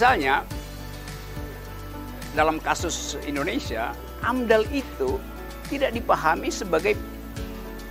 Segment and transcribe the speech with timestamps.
[0.00, 0.48] misalnya
[2.32, 3.92] dalam kasus Indonesia,
[4.24, 5.20] AMDAL itu
[5.68, 6.96] tidak dipahami sebagai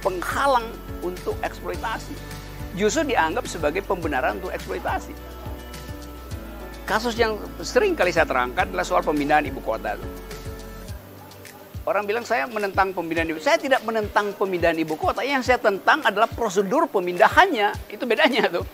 [0.02, 0.66] penghalang
[1.05, 2.17] untuk eksploitasi.
[2.73, 5.13] Justru dianggap sebagai pembenaran untuk eksploitasi.
[6.89, 9.94] Kasus yang sering kali saya terangkan adalah soal pemindahan ibu kota.
[11.85, 13.38] Orang bilang saya menentang pemindahan ibu.
[13.38, 15.21] Saya tidak menentang pemindahan ibu kota.
[15.21, 17.69] Yang saya tentang adalah prosedur pemindahannya.
[17.85, 18.66] Itu bedanya tuh.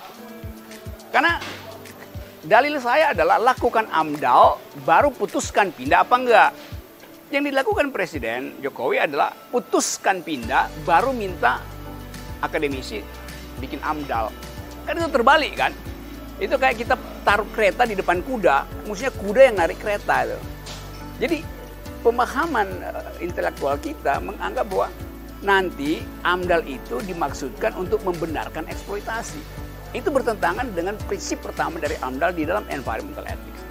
[1.11, 1.35] Karena
[2.45, 6.51] dalil saya adalah lakukan AMDAL baru putuskan pindah apa enggak.
[7.33, 11.57] Yang dilakukan Presiden Jokowi adalah putuskan pindah baru minta
[12.39, 13.01] akademisi
[13.57, 14.29] bikin AMDAL.
[14.85, 15.73] Kan itu terbalik kan?
[16.37, 20.39] Itu kayak kita taruh kereta di depan kuda, maksudnya kuda yang narik kereta itu.
[21.17, 21.37] Jadi
[22.05, 24.87] pemahaman eh, intelektual kita menganggap bahwa
[25.41, 29.64] nanti AMDAL itu dimaksudkan untuk membenarkan eksploitasi.
[29.91, 33.61] Itu bertentangan dengan prinsip pertama dari AMDAL di dalam environmental ethics.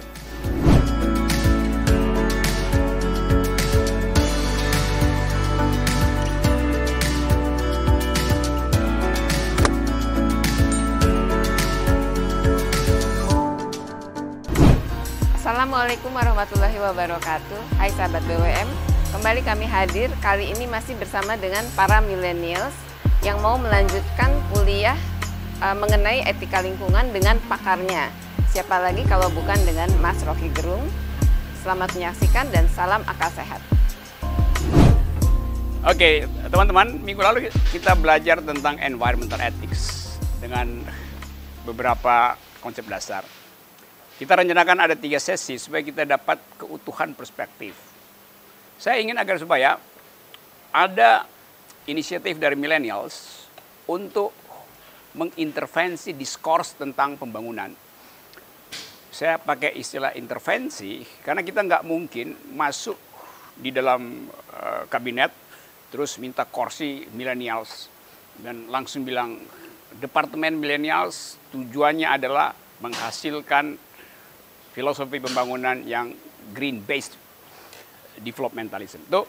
[15.45, 17.61] Assalamualaikum warahmatullahi wabarakatuh.
[17.77, 18.69] Hai sahabat BWM,
[19.13, 22.73] kembali kami hadir kali ini masih bersama dengan para millennials
[23.21, 24.97] yang mau melanjutkan kuliah
[25.65, 28.13] uh, mengenai etika lingkungan dengan pakarnya.
[28.53, 30.85] Siapa lagi kalau bukan dengan Mas Rocky Gerung.
[31.65, 33.57] Selamat menyaksikan dan salam akal sehat.
[35.85, 40.85] Oke, teman-teman, minggu lalu kita belajar tentang environmental ethics dengan
[41.65, 43.25] beberapa konsep dasar.
[44.15, 47.73] Kita rencanakan ada tiga sesi supaya kita dapat keutuhan perspektif.
[48.77, 49.77] Saya ingin agar supaya
[50.73, 51.25] ada
[51.85, 53.45] inisiatif dari millennials
[53.85, 54.33] untuk
[55.15, 57.71] mengintervensi diskurs tentang pembangunan.
[59.15, 62.99] Saya pakai istilah intervensi karena kita nggak mungkin masuk
[63.55, 65.31] di dalam uh, kabinet
[65.87, 67.87] terus minta kursi millennials
[68.43, 69.39] dan langsung bilang
[69.95, 72.51] departemen millennials tujuannya adalah
[72.83, 73.79] menghasilkan
[74.75, 76.11] filosofi pembangunan yang
[76.51, 77.15] green based
[78.19, 79.23] developmentalism itu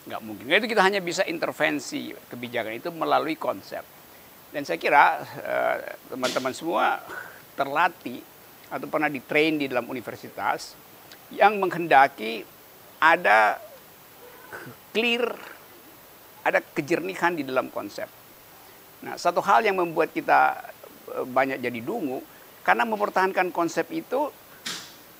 [0.00, 0.44] nggak mungkin.
[0.48, 3.99] Nah, itu kita hanya bisa intervensi kebijakan itu melalui konsep.
[4.50, 5.76] Dan saya kira eh,
[6.10, 6.98] teman-teman semua
[7.54, 8.18] terlatih
[8.70, 10.74] atau pernah ditrain di dalam universitas
[11.30, 12.42] yang menghendaki
[12.98, 13.62] ada
[14.90, 15.30] clear,
[16.42, 18.10] ada kejernihan di dalam konsep.
[19.06, 20.58] Nah, satu hal yang membuat kita
[21.14, 22.18] eh, banyak jadi dungu
[22.66, 24.34] karena mempertahankan konsep itu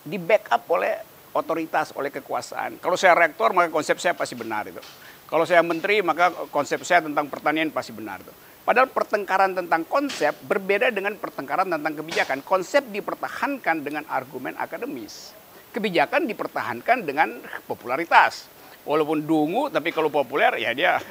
[0.03, 2.83] di backup oleh otoritas, oleh kekuasaan.
[2.83, 4.83] Kalau saya rektor, maka konsep saya pasti benar itu.
[5.31, 8.35] Kalau saya menteri, maka konsep saya tentang pertanian pasti benar itu.
[8.71, 12.39] Padahal pertengkaran tentang konsep berbeda dengan pertengkaran tentang kebijakan.
[12.47, 15.35] Konsep dipertahankan dengan argumen akademis.
[15.75, 18.47] Kebijakan dipertahankan dengan popularitas.
[18.87, 21.03] Walaupun dungu, tapi kalau populer ya dia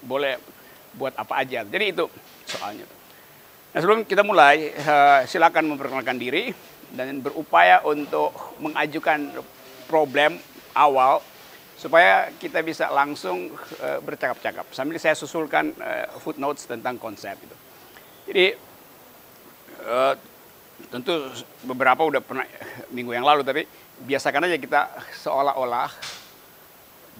[0.00, 0.40] boleh
[0.96, 1.68] buat apa aja.
[1.68, 2.08] Jadi itu
[2.48, 2.88] soalnya.
[3.76, 6.48] Nah sebelum kita mulai, eh, silakan memperkenalkan diri
[6.96, 9.36] dan berupaya untuk mengajukan
[9.84, 10.40] problem
[10.72, 11.20] awal
[11.82, 13.50] supaya kita bisa langsung
[13.82, 17.56] uh, bercakap-cakap sambil saya susulkan uh, footnotes tentang konsep itu.
[18.30, 18.46] Jadi
[19.82, 20.14] uh,
[20.86, 21.26] tentu
[21.66, 22.46] beberapa udah pernah
[22.94, 23.66] minggu yang lalu tapi
[24.06, 24.80] biasakan aja kita
[25.26, 25.90] seolah-olah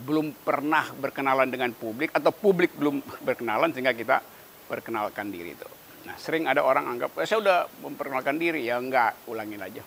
[0.07, 4.23] belum pernah berkenalan dengan publik atau publik belum berkenalan sehingga kita
[4.71, 5.67] perkenalkan diri itu.
[6.07, 9.83] Nah, sering ada orang anggap, saya udah memperkenalkan diri, ya enggak, ulangin aja.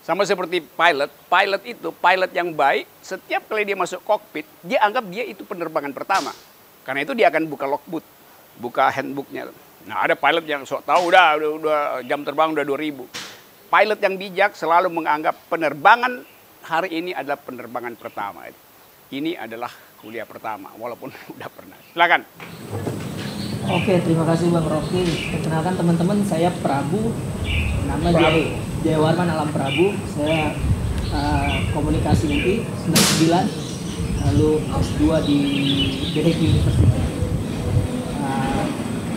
[0.00, 5.04] Sama seperti pilot, pilot itu, pilot yang baik, setiap kali dia masuk kokpit, dia anggap
[5.12, 6.32] dia itu penerbangan pertama.
[6.88, 8.04] Karena itu dia akan buka logbook,
[8.56, 9.52] buka handbooknya.
[9.84, 13.06] Nah, ada pilot yang sok tahu udah, udah, udah jam terbang udah 2000.
[13.70, 16.24] Pilot yang bijak selalu menganggap penerbangan
[16.64, 18.48] hari ini adalah penerbangan pertama.
[19.12, 19.70] Ini adalah
[20.00, 21.76] kuliah pertama, walaupun udah pernah.
[21.92, 22.89] Silakan.
[23.70, 25.30] Oke, terima kasih Bang Rocky.
[25.30, 27.14] Perkenalkan teman-teman, saya Prabu.
[27.86, 28.42] Nama Prabu.
[28.82, 29.94] Jaya Warman Alam Prabu.
[30.10, 30.58] Saya
[31.14, 32.54] uh, komunikasi UI
[32.90, 33.30] 99,
[34.26, 35.38] lalu S2 di
[36.10, 36.98] BHK University.
[38.18, 38.62] Uh,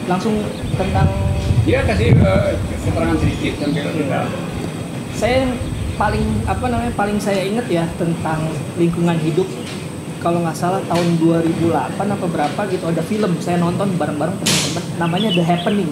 [0.05, 0.37] langsung
[0.77, 1.09] tentang
[1.65, 2.53] dia kasih uh,
[2.85, 4.21] keterangan sedikit kita.
[5.17, 5.49] Saya
[5.97, 9.49] paling apa namanya paling saya ingat ya tentang lingkungan hidup
[10.23, 15.29] kalau nggak salah tahun 2008 apa berapa gitu ada film saya nonton bareng-bareng teman-teman namanya
[15.35, 15.91] The Happening.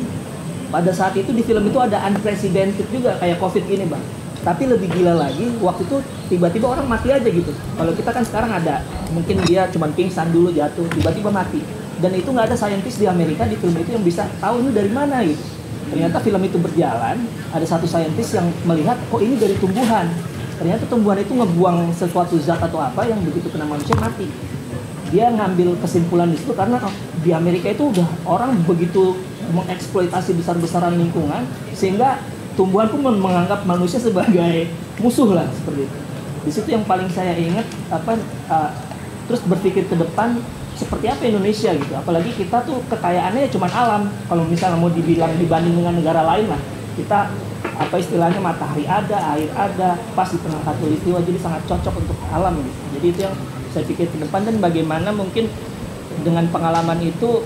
[0.72, 4.00] Pada saat itu di film itu ada unprecedented juga kayak covid ini bang.
[4.42, 6.00] Tapi lebih gila lagi waktu itu
[6.32, 7.52] tiba-tiba orang mati aja gitu.
[7.52, 8.82] Kalau kita kan sekarang ada
[9.12, 11.60] mungkin dia cuma pingsan dulu jatuh tiba-tiba mati.
[12.00, 14.90] Dan itu nggak ada saintis di Amerika di film itu yang bisa tahu ini dari
[14.90, 15.44] mana gitu.
[15.92, 17.20] Ternyata film itu berjalan,
[17.52, 20.08] ada satu saintis yang melihat, oh ini dari tumbuhan.
[20.62, 24.30] Ternyata tumbuhan itu ngebuang sesuatu zat atau apa yang begitu kena manusia mati.
[25.10, 26.94] Dia ngambil kesimpulan di situ karena oh,
[27.26, 29.18] di Amerika itu udah orang begitu
[29.50, 32.22] mengeksploitasi besar-besaran lingkungan sehingga
[32.54, 34.70] tumbuhan pun menganggap manusia sebagai
[35.02, 35.98] musuh lah seperti itu.
[36.46, 38.22] Di situ yang paling saya ingat apa
[38.54, 38.70] uh,
[39.26, 40.38] terus berpikir ke depan
[40.78, 45.78] seperti apa Indonesia gitu apalagi kita tuh kekayaannya cuma alam kalau misalnya mau dibilang dibanding
[45.78, 46.62] dengan negara lain lah
[46.98, 47.30] kita
[47.88, 52.58] apa istilahnya matahari ada air ada pas di tengah katulistiwa jadi sangat cocok untuk alam
[52.62, 53.36] gitu jadi itu yang
[53.72, 55.48] saya pikir ke depan dan bagaimana mungkin
[56.22, 57.42] dengan pengalaman itu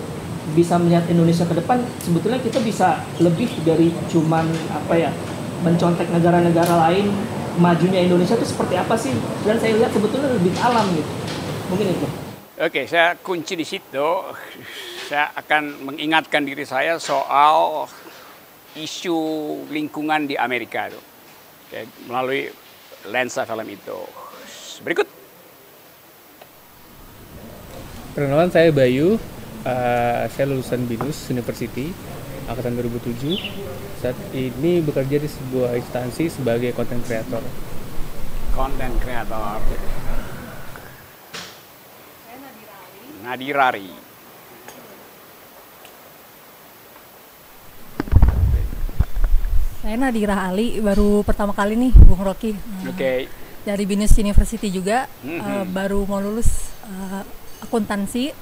[0.54, 5.10] bisa melihat Indonesia ke depan sebetulnya kita bisa lebih dari cuman apa ya
[5.66, 7.10] mencontek negara-negara lain
[7.60, 9.14] majunya Indonesia itu seperti apa sih?
[9.48, 11.12] Dan saya lihat sebetulnya lebih alam gitu.
[11.72, 12.08] Mungkin itu.
[12.56, 14.08] Oke, saya kunci di situ.
[15.06, 17.86] Saya akan mengingatkan diri saya soal
[18.76, 19.18] isu
[19.72, 21.02] lingkungan di Amerika itu.
[21.66, 22.52] Oke, melalui
[23.08, 24.00] lensa film itu.
[24.84, 25.08] Berikut.
[28.16, 29.20] Perkenalan saya Bayu,
[29.68, 31.92] uh, saya lulusan BINUS University
[32.48, 33.36] angkatan 2007.
[34.00, 37.44] Saat ini bekerja di sebuah instansi sebagai content creator.
[38.54, 39.60] Content creator.
[43.26, 44.05] Nadirari.
[49.86, 52.58] Saya Nadira Ali, baru pertama kali nih Bung Rocky.
[52.90, 52.98] Oke.
[52.98, 53.20] Okay.
[53.62, 55.42] Dari Binus University juga, mm -hmm.
[55.46, 57.22] uh, baru mau lulus uh,
[57.62, 58.34] akuntansi.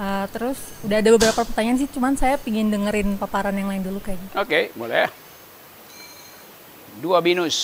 [0.00, 4.00] Uh, terus udah ada beberapa pertanyaan sih, cuman saya pingin dengerin paparan yang lain dulu
[4.00, 4.32] kayaknya.
[4.32, 5.12] Oke, okay, boleh.
[7.04, 7.56] Dua binus.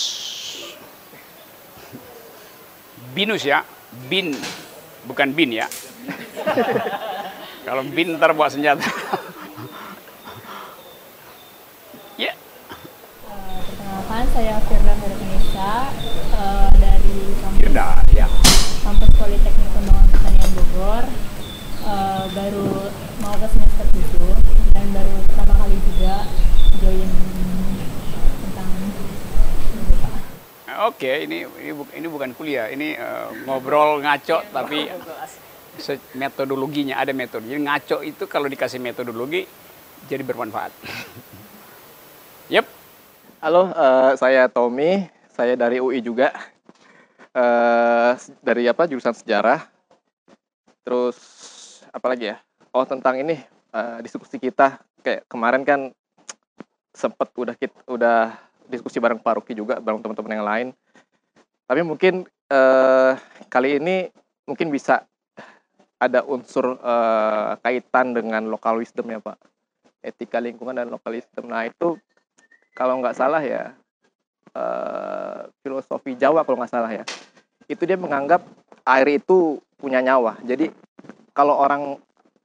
[3.17, 3.65] Binus ya,
[4.05, 4.37] bin,
[5.09, 5.65] bukan bin ya.
[7.65, 8.85] Kalau bin ntar buat senjata.
[12.21, 12.29] ya.
[12.29, 12.35] Yeah.
[13.89, 15.71] Uh, perkenalkan saya Firda Indonesia
[16.33, 18.25] uh, dari kampus, Firda, ya.
[18.81, 21.03] kampus Politeknik Pengembangan Pertanian Bogor.
[21.85, 22.89] Uh, baru
[23.21, 26.25] mau ke semester 7 dan baru pertama kali juga
[26.81, 27.09] join
[28.41, 28.69] tentang
[30.89, 34.89] Oke, okay, ini ini, bu, ini bukan kuliah, ini uh, ngobrol ngaco tapi
[36.17, 37.45] metodologinya ada metode.
[37.45, 39.45] Jadi ngaco itu kalau dikasih metodologi
[40.09, 40.73] jadi bermanfaat.
[42.49, 42.65] yep.
[43.39, 45.07] Halo, uh, saya Tommy.
[45.31, 46.35] Saya dari UI juga.
[47.31, 48.11] Uh,
[48.43, 48.83] dari apa?
[48.83, 49.63] Jurusan sejarah.
[50.83, 51.15] Terus
[51.87, 52.43] apa lagi ya?
[52.75, 53.39] Oh tentang ini
[53.71, 55.95] uh, diskusi kita kayak kemarin kan
[56.91, 58.35] sempet udah kita udah
[58.67, 60.67] diskusi bareng Pak Ruki juga bareng teman-teman yang lain.
[61.63, 63.15] Tapi mungkin uh,
[63.47, 64.11] kali ini
[64.51, 65.07] mungkin bisa
[65.95, 69.39] ada unsur uh, kaitan dengan local wisdom ya Pak.
[70.03, 71.47] Etika lingkungan dan local wisdom.
[71.47, 71.95] Nah itu
[72.73, 73.73] kalau nggak salah ya
[74.55, 77.03] uh, filosofi Jawa kalau nggak salah ya.
[77.69, 78.41] Itu dia menganggap
[78.85, 80.41] air itu punya nyawa.
[80.41, 80.73] Jadi
[81.31, 81.95] kalau orang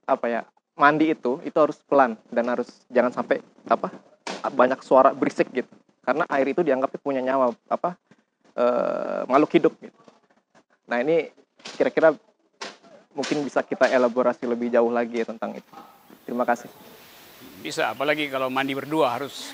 [0.05, 0.41] apa ya
[0.77, 3.89] mandi itu itu harus pelan dan harus jangan sampai apa
[4.53, 5.71] banyak suara berisik gitu.
[6.05, 7.97] Karena air itu dianggapnya punya nyawa apa
[8.55, 9.99] uh, makhluk hidup gitu.
[10.85, 11.33] Nah ini
[11.75, 12.13] kira-kira
[13.17, 15.71] mungkin bisa kita elaborasi lebih jauh lagi ya tentang itu.
[16.29, 16.69] Terima kasih.
[17.65, 19.49] Bisa, apalagi kalau mandi berdua harus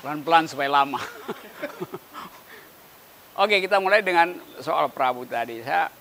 [0.00, 0.96] pelan-pelan supaya lama.
[3.44, 5.60] Oke, kita mulai dengan soal Prabu tadi.
[5.60, 5.92] Saya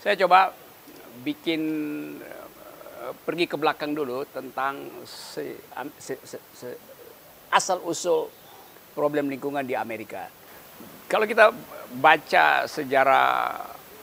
[0.00, 0.56] saya coba
[1.20, 1.60] bikin
[2.16, 5.60] uh, pergi ke belakang dulu tentang se,
[6.00, 6.68] se, se, se,
[7.52, 8.32] asal usul
[8.96, 10.32] problem lingkungan di Amerika.
[11.12, 11.52] Kalau kita
[11.92, 13.28] baca sejarah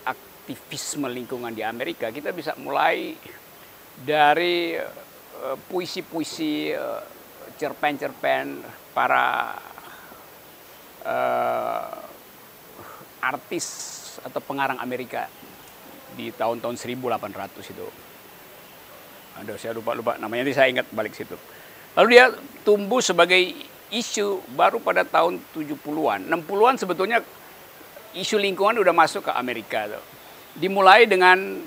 [0.06, 3.18] aktivisme lingkungan di Amerika, kita bisa mulai
[3.98, 5.13] dari eh,
[5.70, 7.02] puisi-puisi, uh,
[7.58, 8.62] cerpen-cerpen
[8.92, 9.56] para
[11.06, 11.94] uh,
[13.24, 13.66] artis
[14.24, 15.30] atau pengarang Amerika
[16.14, 17.88] di tahun-tahun 1800 itu.
[19.42, 21.34] Aduh, saya lupa-lupa namanya, nanti saya ingat balik situ.
[21.98, 22.30] Lalu dia
[22.62, 23.42] tumbuh sebagai
[23.90, 26.30] isu baru pada tahun 70-an.
[26.30, 27.22] 60-an sebetulnya
[28.14, 30.04] isu lingkungan udah masuk ke Amerika tuh
[30.54, 31.62] dimulai dengan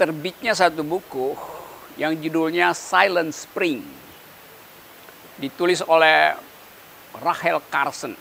[0.00, 1.36] terbitnya satu buku
[1.96, 3.84] yang judulnya Silent Spring.
[5.36, 6.36] Ditulis oleh
[7.20, 8.14] Rachel Carson.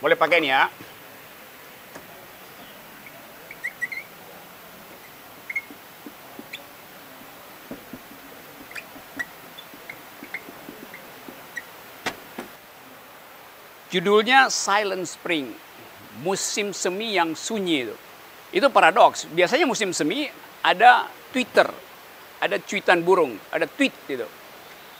[0.00, 0.68] Boleh pakai ini ya.
[13.94, 15.54] Judulnya Silent Spring
[16.18, 17.96] musim semi yang sunyi itu.
[18.50, 19.26] Itu paradoks.
[19.30, 20.30] Biasanya musim semi
[20.64, 21.68] ada Twitter,
[22.40, 24.24] ada cuitan burung, ada tweet gitu.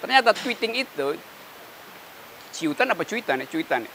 [0.04, 1.16] Ternyata tweeting itu
[2.52, 3.47] ciutan apa cuitan ya?
[3.49, 3.88] Cuitan.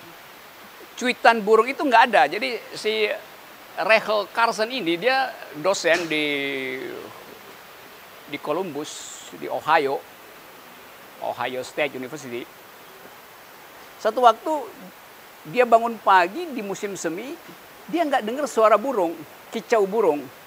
[0.97, 2.25] Cuitan burung itu nggak ada.
[2.25, 3.05] Jadi si
[3.79, 6.25] Rachel Carson ini dia dosen di
[8.27, 10.01] di Columbus di Ohio,
[11.21, 12.43] Ohio State University.
[14.01, 14.53] Satu waktu
[15.53, 17.37] dia bangun pagi di musim semi,
[17.87, 19.13] dia nggak dengar suara burung,
[19.53, 20.38] kicau burung.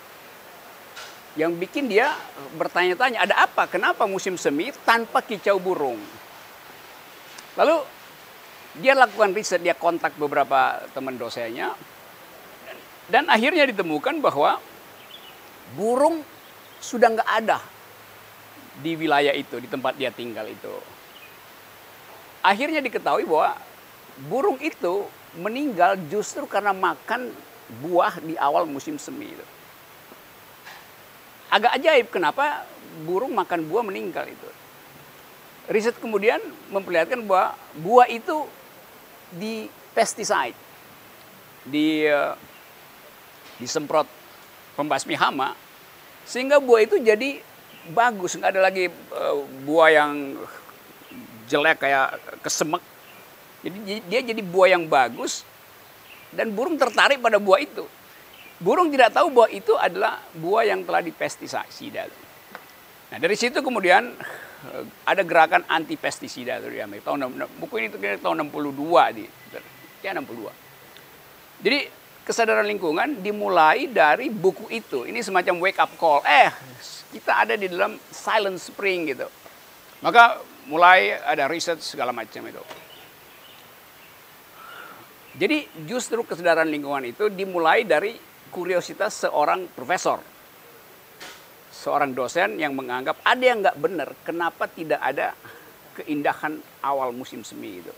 [1.32, 2.12] Yang bikin dia
[2.60, 3.64] bertanya-tanya, ada apa?
[3.64, 5.96] Kenapa musim semi tanpa kicau burung?
[7.56, 7.80] Lalu
[8.80, 11.76] dia lakukan riset, dia kontak beberapa teman dosennya,
[13.08, 14.60] dan akhirnya ditemukan bahwa
[15.76, 16.24] burung
[16.80, 17.60] sudah nggak ada
[18.80, 20.72] di wilayah itu, di tempat dia tinggal itu.
[22.40, 23.56] Akhirnya diketahui bahwa
[24.28, 25.04] burung itu
[25.36, 27.32] meninggal justru karena makan
[27.84, 29.46] buah di awal musim semi itu.
[31.52, 32.64] Agak ajaib kenapa
[33.04, 34.48] burung makan buah meninggal itu.
[35.68, 36.40] Riset kemudian
[36.72, 38.48] memperlihatkan bahwa buah itu
[39.36, 40.56] di pesticide,
[41.68, 42.32] di uh,
[43.60, 44.08] disemprot
[44.74, 45.52] pembasmi hama,
[46.24, 47.44] sehingga buah itu jadi
[47.92, 50.40] bagus, nggak ada lagi uh, buah yang
[51.52, 52.80] jelek kayak kesemek.
[53.62, 55.44] Jadi dia jadi buah yang bagus
[56.32, 57.84] dan burung tertarik pada buah itu.
[58.62, 62.06] Burung tidak tahu bahwa itu adalah buah yang telah dipestisida.
[63.10, 64.14] Nah dari situ kemudian
[64.70, 67.10] eh, ada gerakan anti pestisida di Amerika.
[67.10, 67.26] Tahun
[67.58, 67.88] buku ini
[68.22, 69.26] tahun 62 di
[70.06, 70.46] ya 62.
[71.62, 71.78] Jadi
[72.22, 75.10] kesadaran lingkungan dimulai dari buku itu.
[75.10, 76.22] Ini semacam wake up call.
[76.22, 76.50] Eh,
[77.10, 79.26] kita ada di dalam silent spring gitu.
[80.06, 80.38] Maka
[80.70, 82.62] mulai ada riset segala macam itu.
[85.32, 90.20] Jadi justru kesadaran lingkungan itu dimulai dari kuriositas seorang profesor.
[91.72, 95.32] Seorang dosen yang menganggap ada yang nggak benar, kenapa tidak ada
[95.96, 97.90] keindahan awal musim semi itu.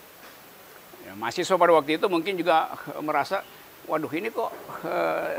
[1.05, 2.73] Ya, mahasiswa pada waktu itu mungkin juga
[3.05, 3.45] merasa,
[3.85, 4.49] waduh ini kok
[4.89, 5.37] uh,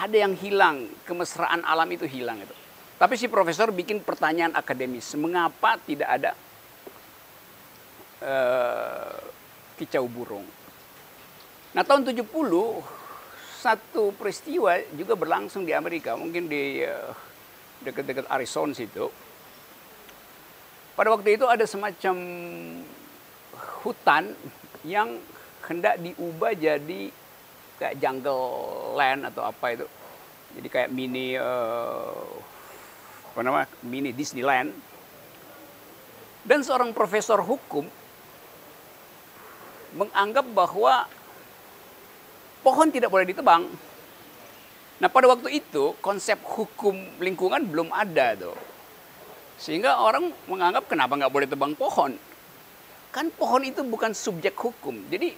[0.00, 2.54] ada yang hilang, kemesraan alam itu hilang itu.
[2.96, 6.30] Tapi si profesor bikin pertanyaan akademis, mengapa tidak ada
[8.24, 9.20] uh,
[9.76, 10.44] kicau burung?
[11.76, 12.24] Nah tahun 70
[13.60, 17.12] satu peristiwa juga berlangsung di Amerika, mungkin di uh,
[17.84, 19.12] dekat-dekat Arizona situ.
[20.96, 22.16] Pada waktu itu ada semacam
[23.84, 24.32] hutan
[24.84, 25.20] yang
[25.68, 27.12] hendak diubah jadi
[27.76, 29.86] kayak jungle land atau apa itu.
[30.56, 32.16] Jadi kayak mini uh,
[33.32, 34.72] apa nama mini Disneyland.
[36.40, 37.84] Dan seorang profesor hukum
[39.92, 41.04] menganggap bahwa
[42.60, 43.68] pohon tidak boleh ditebang.
[45.00, 48.56] Nah pada waktu itu konsep hukum lingkungan belum ada tuh.
[49.56, 52.16] Sehingga orang menganggap kenapa nggak boleh tebang pohon.
[53.12, 54.96] Kan pohon itu bukan subjek hukum.
[55.08, 55.32] Jadi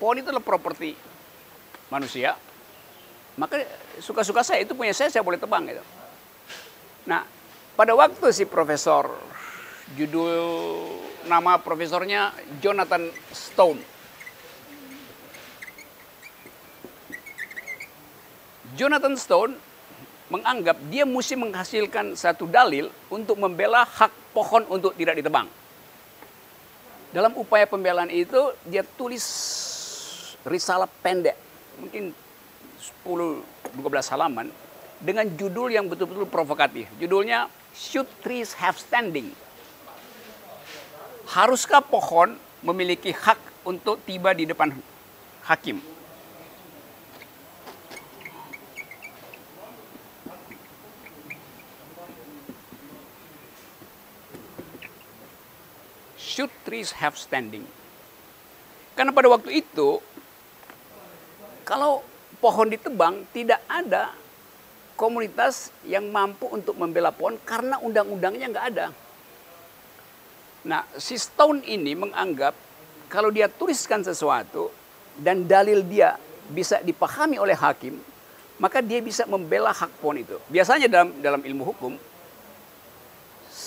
[0.00, 0.96] pohon itu adalah properti
[1.92, 2.36] manusia.
[3.36, 3.64] Maka
[4.00, 5.84] suka-suka saya itu punya saya, saya boleh tebang gitu.
[7.08, 7.24] Nah
[7.76, 9.12] pada waktu si profesor
[9.96, 10.40] judul
[11.28, 12.32] nama profesornya
[12.64, 13.80] Jonathan Stone
[18.72, 19.52] Jonathan Stone
[20.32, 25.44] menganggap dia mesti menghasilkan satu dalil untuk membela hak pohon untuk tidak ditebang.
[27.12, 29.20] Dalam upaya pembelaan itu dia tulis
[30.48, 31.36] risalah pendek,
[31.76, 32.16] mungkin
[33.04, 34.48] 10-12 halaman
[34.96, 36.88] dengan judul yang betul-betul provokatif.
[36.96, 39.36] Judulnya Should Trees Have Standing?
[41.28, 44.72] Haruskah pohon memiliki hak untuk tiba di depan
[45.44, 45.91] hakim?
[56.32, 57.68] Should trees have standing?
[58.96, 60.00] Karena pada waktu itu,
[61.68, 62.00] kalau
[62.40, 64.16] pohon ditebang, tidak ada
[64.96, 68.86] komunitas yang mampu untuk membela pohon karena undang-undangnya nggak ada.
[70.62, 72.54] Nah, si Stone ini menganggap
[73.10, 74.70] kalau dia tuliskan sesuatu
[75.18, 76.16] dan dalil dia
[76.48, 77.98] bisa dipahami oleh hakim,
[78.62, 80.38] maka dia bisa membela hak pohon itu.
[80.46, 81.92] Biasanya dalam dalam ilmu hukum,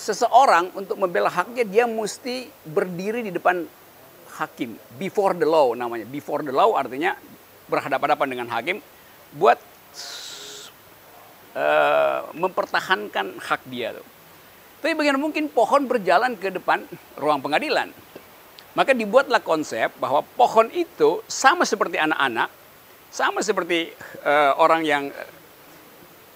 [0.06, 3.66] seseorang untuk membela haknya dia mesti berdiri di depan
[4.38, 7.18] hakim before the law namanya before the law artinya
[7.66, 8.78] berhadapan-hadapan dengan hakim
[9.34, 9.58] buat
[11.58, 14.06] uh, mempertahankan hak dia tuh.
[14.78, 16.86] Tapi bagaimana mungkin pohon berjalan ke depan
[17.18, 17.90] ruang pengadilan?
[18.76, 22.52] Maka dibuatlah konsep bahwa pohon itu sama seperti anak-anak,
[23.08, 23.90] sama seperti
[24.22, 25.04] uh, orang yang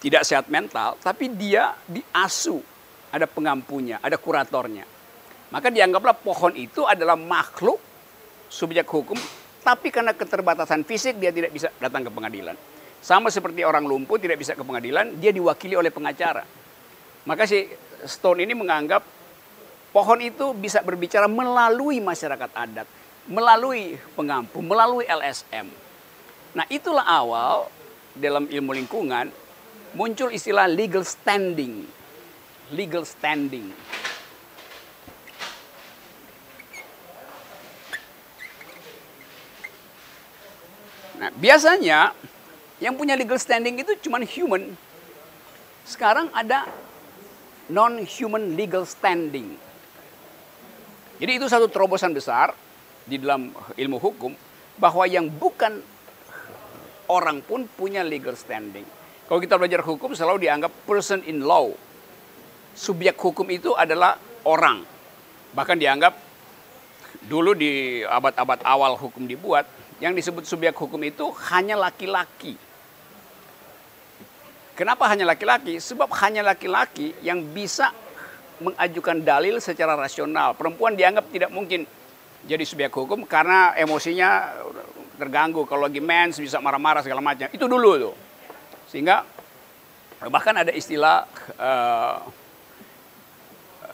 [0.01, 2.65] tidak sehat mental, tapi dia diasuh,
[3.11, 4.87] ada pengampunya, ada kuratornya.
[5.51, 7.83] Maka dianggaplah pohon itu adalah makhluk
[8.47, 9.19] subjek hukum,
[9.63, 12.55] tapi karena keterbatasan fisik dia tidak bisa datang ke pengadilan.
[13.01, 16.45] Sama seperti orang lumpuh tidak bisa ke pengadilan, dia diwakili oleh pengacara.
[17.27, 17.67] Maka si
[18.07, 19.03] Stone ini menganggap
[19.93, 22.89] pohon itu bisa berbicara melalui masyarakat adat,
[23.27, 25.67] melalui pengampu, melalui LSM.
[26.55, 27.71] Nah itulah awal
[28.15, 29.31] dalam ilmu lingkungan
[29.95, 31.87] muncul istilah legal standing.
[32.71, 33.75] Legal standing.
[41.21, 42.17] Nah, biasanya
[42.81, 44.73] yang punya legal standing itu cuma human.
[45.85, 46.65] Sekarang ada
[47.69, 49.55] non-human legal standing.
[51.21, 52.57] Jadi itu satu terobosan besar
[53.05, 54.33] di dalam ilmu hukum
[54.81, 55.85] bahwa yang bukan
[57.13, 58.89] orang pun punya legal standing.
[59.29, 61.69] Kalau kita belajar hukum selalu dianggap person in law.
[62.81, 64.17] Subjek hukum itu adalah
[64.49, 64.81] orang.
[65.53, 66.17] Bahkan dianggap
[67.29, 69.69] dulu di abad-abad awal hukum dibuat,
[70.01, 72.57] yang disebut subjek hukum itu hanya laki-laki.
[74.73, 75.77] Kenapa hanya laki-laki?
[75.77, 77.93] Sebab hanya laki-laki yang bisa
[78.65, 80.57] mengajukan dalil secara rasional.
[80.57, 81.85] Perempuan dianggap tidak mungkin
[82.49, 84.57] jadi subjek hukum karena emosinya
[85.21, 85.69] terganggu.
[85.69, 87.53] Kalau lagi mens bisa marah-marah segala macam.
[87.53, 88.17] Itu dulu tuh.
[88.89, 89.21] Sehingga
[90.33, 91.29] bahkan ada istilah
[91.61, 92.25] uh,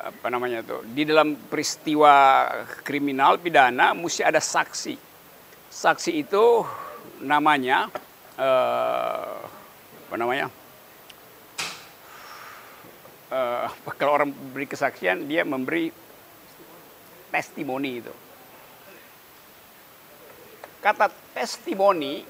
[0.06, 2.46] apa namanya tuh di dalam peristiwa
[2.86, 4.94] kriminal pidana mesti ada saksi.
[5.66, 6.62] Saksi itu
[7.20, 7.90] namanya
[8.38, 9.42] uh,
[10.06, 10.46] apa namanya?
[13.30, 13.66] uh,
[13.98, 15.90] kalau orang beri kesaksian dia memberi
[17.30, 18.14] testimoni itu.
[20.82, 22.22] Kata testimoni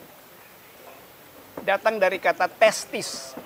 [1.61, 3.37] datang dari kata testis.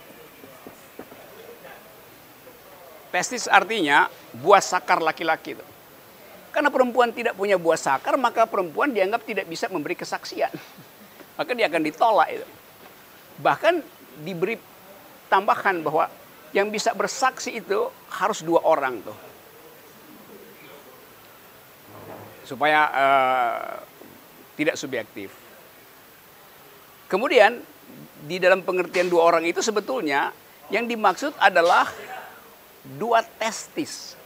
[3.10, 4.06] Testis artinya
[4.38, 5.66] buah sakar laki-laki itu.
[6.50, 10.50] Karena perempuan tidak punya buah sakar, maka perempuan dianggap tidak bisa memberi kesaksian.
[11.38, 12.46] Maka dia akan ditolak itu.
[13.40, 13.74] Bahkan
[14.26, 14.58] diberi
[15.30, 16.10] tambahan bahwa
[16.50, 19.16] yang bisa bersaksi itu harus dua orang tuh.
[22.44, 23.78] Supaya uh,
[24.58, 25.30] tidak subjektif.
[27.06, 27.62] Kemudian
[28.26, 30.34] di dalam pengertian dua orang itu sebetulnya
[30.68, 31.88] yang dimaksud adalah
[33.00, 34.19] dua testis.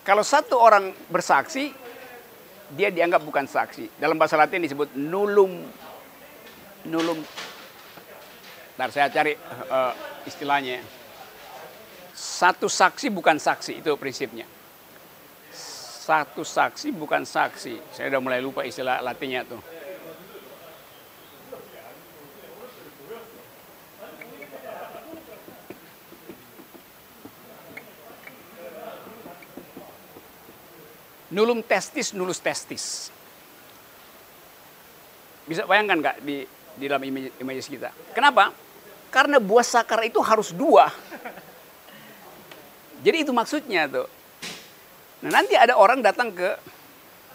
[0.00, 1.70] Kalau satu orang bersaksi,
[2.72, 4.00] dia dianggap bukan saksi.
[4.00, 5.60] Dalam bahasa Latin disebut nullum
[6.88, 7.20] nullum
[8.80, 9.36] Ntar saya cari
[9.68, 9.92] uh,
[10.24, 10.80] istilahnya.
[12.16, 14.48] Satu saksi bukan saksi, itu prinsipnya.
[16.00, 17.76] Satu saksi bukan saksi.
[17.92, 19.60] Saya udah mulai lupa istilah latinnya tuh.
[31.30, 33.14] Nulum testis, nulus testis.
[35.46, 36.46] Bisa bayangkan nggak di,
[36.78, 37.02] di dalam
[37.38, 37.90] imajinasi kita?
[38.14, 38.50] Kenapa?
[39.10, 40.90] Karena buah sakar itu harus dua.
[43.02, 44.06] Jadi itu maksudnya tuh.
[45.26, 46.54] Nah nanti ada orang datang ke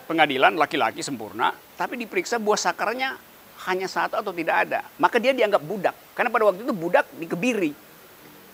[0.05, 3.17] pengadilan laki-laki sempurna, tapi diperiksa buah sakarnya
[3.65, 4.85] hanya satu atau tidak ada.
[5.01, 5.95] Maka dia dianggap budak.
[6.13, 7.73] Karena pada waktu itu budak dikebiri.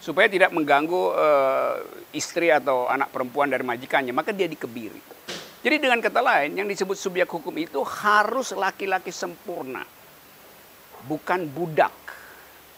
[0.01, 1.75] Supaya tidak mengganggu uh,
[2.15, 4.15] istri atau anak perempuan dari majikannya.
[4.15, 5.20] Maka dia dikebiri.
[5.61, 9.85] Jadi dengan kata lain, yang disebut subjek hukum itu harus laki-laki sempurna.
[11.05, 11.93] Bukan budak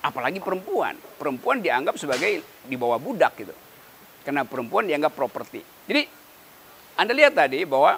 [0.04, 1.00] apalagi perempuan.
[1.16, 3.56] Perempuan dianggap sebagai di bawah budak gitu.
[4.28, 5.64] Karena perempuan dianggap properti.
[5.88, 6.04] Jadi
[7.00, 7.96] Anda lihat tadi bahwa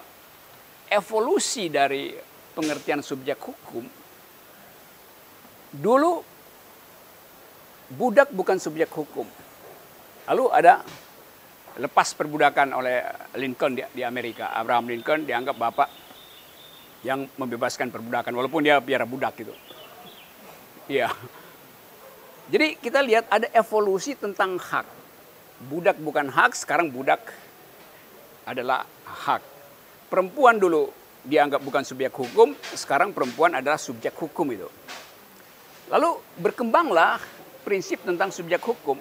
[0.89, 2.13] evolusi dari
[2.53, 3.83] pengertian subjek hukum
[5.75, 6.23] dulu
[7.91, 9.27] budak bukan subjek hukum.
[10.25, 10.81] Lalu ada
[11.75, 13.03] lepas perbudakan oleh
[13.35, 14.55] Lincoln di, di Amerika.
[14.55, 15.89] Abraham Lincoln dianggap bapak
[17.03, 19.53] yang membebaskan perbudakan walaupun dia biara budak gitu.
[20.89, 21.13] Iya.
[22.45, 24.85] Jadi kita lihat ada evolusi tentang hak.
[25.65, 27.21] Budak bukan hak, sekarang budak
[28.45, 29.41] adalah hak.
[30.09, 30.93] Perempuan dulu
[31.25, 34.69] dianggap bukan subjek hukum, sekarang perempuan adalah subjek hukum itu.
[35.89, 37.17] Lalu berkembanglah
[37.65, 38.97] prinsip tentang subjek hukum.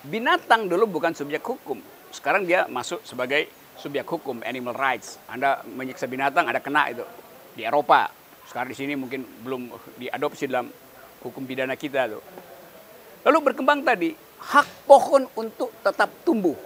[0.00, 1.76] Binatang dulu bukan subjek hukum,
[2.08, 5.20] sekarang dia masuk sebagai subjek hukum, animal rights.
[5.28, 7.04] Anda menyiksa binatang, ada kena itu
[7.52, 8.08] di Eropa.
[8.48, 9.68] Sekarang di sini mungkin belum
[10.00, 10.72] diadopsi dalam
[11.20, 12.24] hukum pidana kita tuh.
[13.28, 16.56] Lalu berkembang tadi, hak pohon untuk tetap tumbuh.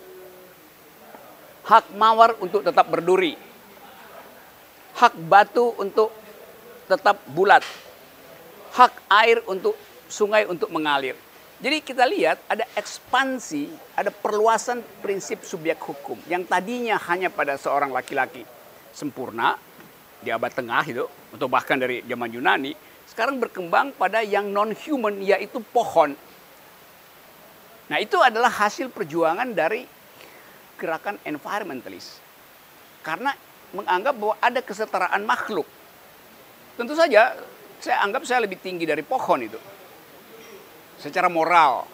[1.67, 3.35] Hak mawar untuk tetap berduri.
[4.95, 6.15] Hak batu untuk
[6.87, 7.67] tetap bulat.
[8.79, 9.75] Hak air untuk
[10.07, 11.19] sungai untuk mengalir.
[11.63, 17.95] Jadi kita lihat ada ekspansi, ada perluasan prinsip subjek hukum yang tadinya hanya pada seorang
[17.95, 18.43] laki-laki
[18.91, 19.55] sempurna
[20.19, 22.73] di abad tengah itu atau bahkan dari zaman Yunani
[23.05, 26.17] sekarang berkembang pada yang non human yaitu pohon.
[27.85, 29.85] Nah, itu adalah hasil perjuangan dari
[30.81, 32.19] gerakan environmentalist.
[33.05, 33.37] Karena
[33.77, 35.69] menganggap bahwa ada kesetaraan makhluk.
[36.81, 37.37] Tentu saja
[37.79, 39.61] saya anggap saya lebih tinggi dari pohon itu.
[41.05, 41.85] Secara moral.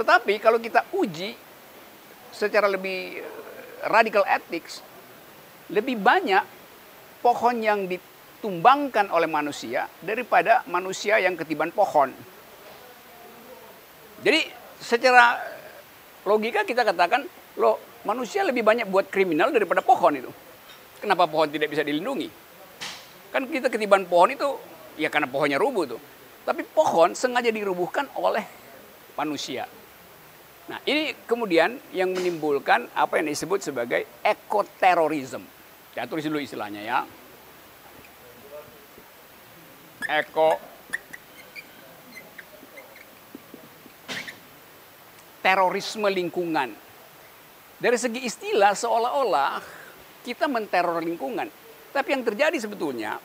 [0.00, 1.36] Tetapi kalau kita uji
[2.32, 3.32] secara lebih eh,
[3.92, 4.80] radical ethics,
[5.68, 6.40] lebih banyak
[7.20, 12.16] pohon yang ditumbangkan oleh manusia daripada manusia yang ketiban pohon.
[14.24, 14.40] Jadi
[14.80, 15.36] secara
[16.24, 17.28] logika kita katakan,
[17.60, 17.76] loh
[18.08, 20.32] manusia lebih banyak buat kriminal daripada pohon itu.
[21.00, 22.28] Kenapa pohon tidak bisa dilindungi?
[23.28, 24.48] Kan kita ketiban pohon itu
[24.96, 26.00] ya karena pohonnya rubuh tuh.
[26.44, 28.44] Tapi pohon sengaja dirubuhkan oleh
[29.16, 29.64] manusia.
[30.64, 35.44] Nah, ini kemudian yang menimbulkan apa yang disebut sebagai ekoterorisme.
[35.92, 36.98] Saya tulis dulu istilahnya ya.
[40.04, 40.60] Eko
[45.44, 46.72] terorisme lingkungan.
[47.76, 49.60] Dari segi istilah seolah-olah
[50.24, 51.48] kita menteror lingkungan.
[51.92, 53.20] Tapi yang terjadi sebetulnya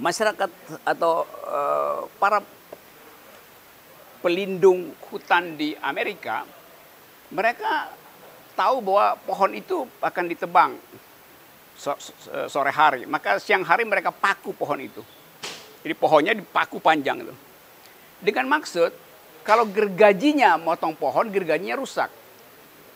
[0.00, 0.50] masyarakat
[0.82, 2.42] atau uh, para
[4.24, 6.48] pelindung hutan di Amerika
[7.30, 7.90] mereka
[8.54, 10.72] tahu bahwa pohon itu akan ditebang
[12.46, 13.02] sore hari.
[13.04, 15.02] Maka siang hari mereka paku pohon itu.
[15.82, 17.34] Jadi pohonnya dipaku panjang itu.
[18.22, 18.94] Dengan maksud
[19.44, 22.08] kalau gergajinya motong pohon, gergajinya rusak.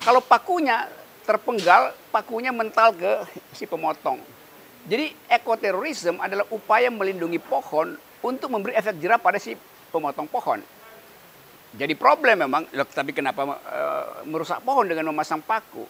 [0.01, 0.89] Kalau pakunya
[1.29, 3.13] terpenggal, pakunya mental ke
[3.53, 4.23] si pemotong.
[4.89, 7.93] Jadi ekoterorisme adalah upaya melindungi pohon
[8.25, 9.53] untuk memberi efek jerah pada si
[9.93, 10.65] pemotong pohon.
[11.77, 15.85] Jadi problem memang, tapi kenapa uh, merusak pohon dengan memasang paku?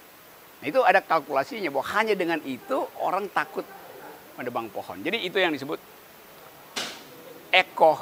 [0.59, 3.63] Nah, itu ada kalkulasinya bahwa hanya dengan itu orang takut
[4.35, 4.99] menebang pohon.
[4.99, 5.79] Jadi itu yang disebut
[7.55, 7.95] eko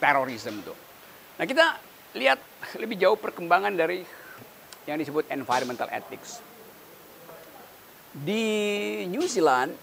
[0.00, 0.74] terorisme itu.
[1.40, 1.64] Nah kita
[2.14, 2.38] lihat
[2.80, 4.04] lebih jauh perkembangan dari
[4.84, 6.40] yang disebut environmental ethics.
[8.14, 8.44] Di
[9.10, 9.74] New Zealand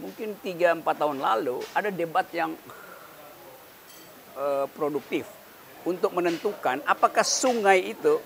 [0.00, 2.56] mungkin 3-4 tahun lalu ada debat yang
[4.36, 5.28] uh, produktif
[5.84, 8.22] untuk menentukan apakah sungai itu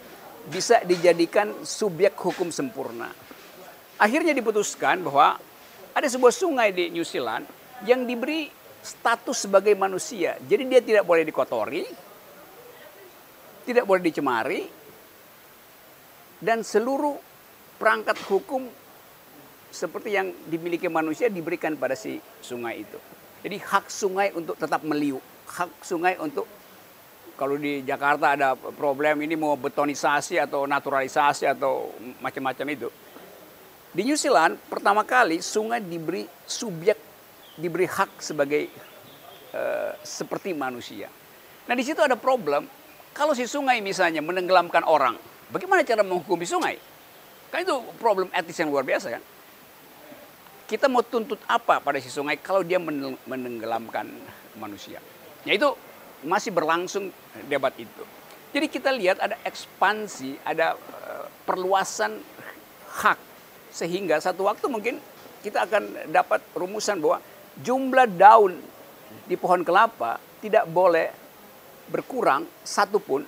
[0.46, 3.11] bisa dijadikan subjek hukum sempurna.
[3.98, 5.40] Akhirnya diputuskan bahwa
[5.96, 7.48] ada sebuah sungai di New Zealand
[7.88, 8.52] yang diberi
[8.85, 10.38] status sebagai manusia.
[10.46, 11.83] Jadi dia tidak boleh dikotori,
[13.66, 14.62] tidak boleh dicemari,
[16.38, 17.16] dan seluruh
[17.81, 18.68] perangkat hukum
[19.76, 22.96] seperti yang dimiliki manusia diberikan pada si sungai itu.
[23.44, 26.48] Jadi hak sungai untuk tetap meliuk, hak sungai untuk
[27.36, 31.92] kalau di Jakarta ada problem ini mau betonisasi atau naturalisasi atau
[32.24, 32.88] macam-macam itu.
[33.92, 36.96] Di New Zealand pertama kali sungai diberi subjek
[37.60, 38.72] diberi hak sebagai
[39.52, 41.12] uh, seperti manusia.
[41.68, 42.64] Nah di situ ada problem
[43.12, 45.16] kalau si sungai misalnya menenggelamkan orang,
[45.52, 46.76] bagaimana cara menghukumi sungai?
[47.52, 49.22] Kan itu problem etis yang luar biasa kan.
[50.66, 52.83] Kita mau tuntut apa pada si sungai kalau dia
[53.22, 54.11] menenggelamkan
[54.59, 54.98] manusia?
[55.46, 55.70] Ya itu
[56.26, 57.14] masih berlangsung
[57.46, 58.02] debat itu.
[58.50, 62.18] Jadi kita lihat ada ekspansi, ada uh, perluasan
[62.98, 63.18] hak
[63.70, 64.98] sehingga satu waktu mungkin
[65.46, 67.22] kita akan dapat rumusan bahwa
[67.62, 68.59] jumlah daun
[69.29, 71.14] di pohon kelapa tidak boleh
[71.87, 73.22] berkurang satu pun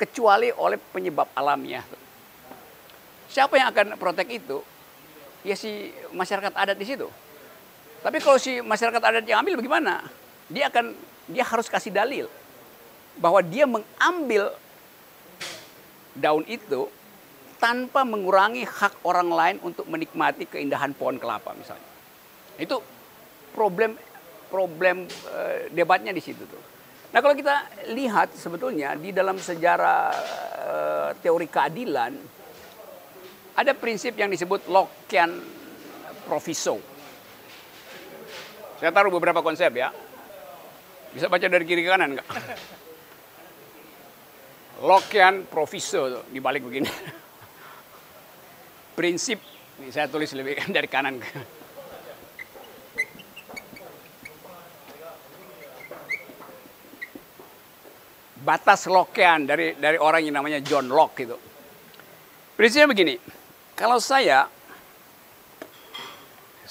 [0.00, 1.84] kecuali oleh penyebab alamiah.
[3.28, 4.71] Siapa yang akan protek itu?
[5.42, 7.10] Ya si masyarakat adat di situ.
[8.02, 10.06] Tapi kalau si masyarakat adat yang ambil bagaimana?
[10.50, 10.94] Dia akan
[11.30, 12.26] dia harus kasih dalil
[13.18, 14.54] bahwa dia mengambil
[16.14, 16.88] daun itu
[17.62, 21.90] tanpa mengurangi hak orang lain untuk menikmati keindahan pohon kelapa misalnya.
[22.58, 22.82] Itu
[23.54, 23.94] problem
[24.50, 26.62] problem uh, debatnya di situ tuh.
[27.14, 30.10] Nah kalau kita lihat sebetulnya di dalam sejarah
[30.58, 32.12] uh, teori keadilan
[33.56, 35.40] ada prinsip yang disebut Lockean
[36.24, 36.80] proviso.
[38.80, 39.92] Saya taruh beberapa konsep ya.
[41.12, 42.28] Bisa baca dari kiri ke kanan enggak?
[44.88, 46.88] Lockean proviso di balik begini.
[48.98, 49.38] Prinsip
[49.92, 51.20] saya tulis lebih dari kanan
[58.42, 61.38] batas Lockean dari dari orang yang namanya John Locke itu.
[62.58, 63.14] Prinsipnya begini,
[63.76, 64.48] kalau saya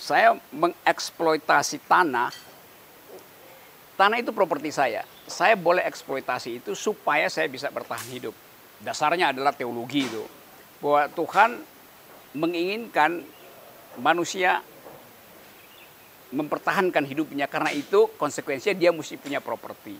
[0.02, 2.34] saya mengeksploitasi tanah,
[3.94, 5.06] tanah itu properti saya.
[5.30, 8.34] Saya boleh eksploitasi itu supaya saya bisa bertahan hidup.
[8.82, 10.26] Dasarnya adalah teologi itu.
[10.82, 11.62] Bahwa Tuhan
[12.34, 13.22] menginginkan
[14.02, 14.66] manusia
[16.32, 20.00] mempertahankan hidupnya karena itu konsekuensinya dia mesti punya properti.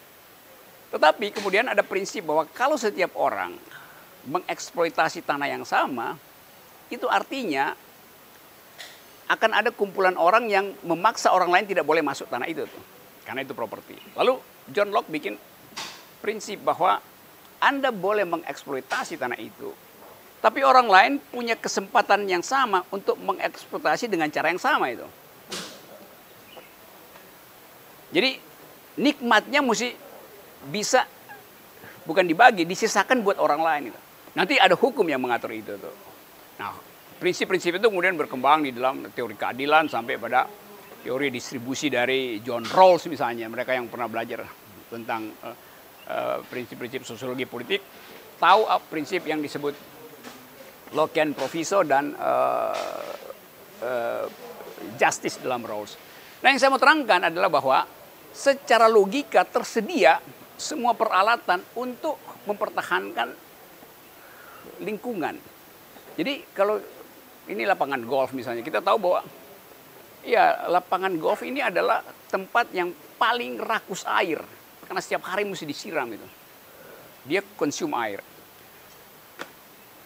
[0.92, 3.56] Tetapi kemudian ada prinsip bahwa kalau setiap orang
[4.26, 6.16] mengeksploitasi tanah yang sama,
[6.92, 7.74] itu artinya
[9.32, 12.84] akan ada kumpulan orang yang memaksa orang lain tidak boleh masuk tanah itu tuh.
[13.24, 13.96] Karena itu properti.
[14.20, 15.40] Lalu John Locke bikin
[16.20, 17.00] prinsip bahwa
[17.64, 19.72] Anda boleh mengeksploitasi tanah itu.
[20.42, 25.06] Tapi orang lain punya kesempatan yang sama untuk mengeksploitasi dengan cara yang sama itu.
[28.12, 28.36] Jadi
[29.00, 29.96] nikmatnya mesti
[30.68, 31.08] bisa
[32.04, 34.00] bukan dibagi, disisakan buat orang lain itu.
[34.36, 36.11] Nanti ada hukum yang mengatur itu tuh.
[36.62, 36.78] Nah,
[37.18, 40.46] prinsip-prinsip itu kemudian berkembang di dalam teori keadilan sampai pada
[41.02, 43.50] teori distribusi dari John Rawls misalnya.
[43.50, 44.46] Mereka yang pernah belajar
[44.94, 45.58] tentang uh,
[46.06, 47.82] uh, prinsip-prinsip sosiologi politik
[48.38, 49.74] tahu uh, prinsip yang disebut
[50.92, 53.16] Lockean proviso dan uh,
[53.82, 54.26] uh,
[55.00, 55.98] justice dalam Rawls.
[56.44, 57.88] Nah, yang saya mau terangkan adalah bahwa
[58.30, 60.20] secara logika tersedia
[60.60, 63.34] semua peralatan untuk mempertahankan
[64.84, 65.51] lingkungan.
[66.16, 66.80] Jadi kalau
[67.48, 69.22] ini lapangan golf misalnya, kita tahu bahwa
[70.22, 74.40] ya lapangan golf ini adalah tempat yang paling rakus air
[74.86, 76.28] karena setiap hari mesti disiram itu.
[77.28, 78.20] Dia konsum air.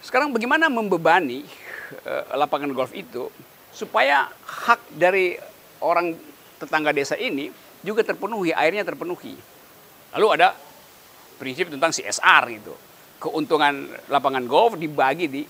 [0.04, 1.42] Sekarang bagaimana membebani
[2.06, 3.26] uh, lapangan golf itu
[3.74, 5.34] supaya hak dari
[5.82, 6.14] orang
[6.56, 7.50] tetangga desa ini
[7.84, 9.36] juga terpenuhi, airnya terpenuhi.
[10.16, 10.56] Lalu ada
[11.36, 12.74] prinsip tentang CSR gitu.
[13.20, 15.42] Keuntungan lapangan golf dibagi di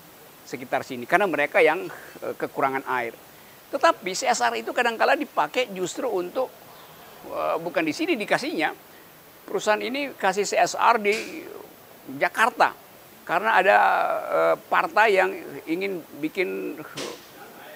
[0.47, 1.91] sekitar sini karena mereka yang
[2.23, 3.11] eh, kekurangan air.
[3.67, 6.47] Tetapi CSR itu kadang-kala dipakai justru untuk
[7.27, 8.71] eh, bukan di sini dikasihnya.
[9.43, 11.43] Perusahaan ini kasih CSR di
[12.15, 12.71] Jakarta
[13.27, 13.77] karena ada
[14.23, 15.29] eh, partai yang
[15.67, 16.79] ingin bikin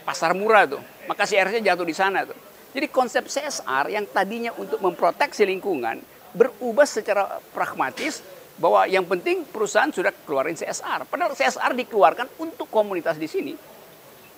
[0.07, 0.81] pasar murah tuh.
[1.11, 2.39] Maka CSR-nya jatuh di sana tuh.
[2.71, 5.99] Jadi konsep CSR yang tadinya untuk memproteksi lingkungan
[6.31, 8.23] berubah secara pragmatis
[8.61, 11.09] bahwa yang penting perusahaan sudah keluarin CSR.
[11.09, 13.57] Padahal CSR dikeluarkan untuk komunitas di sini.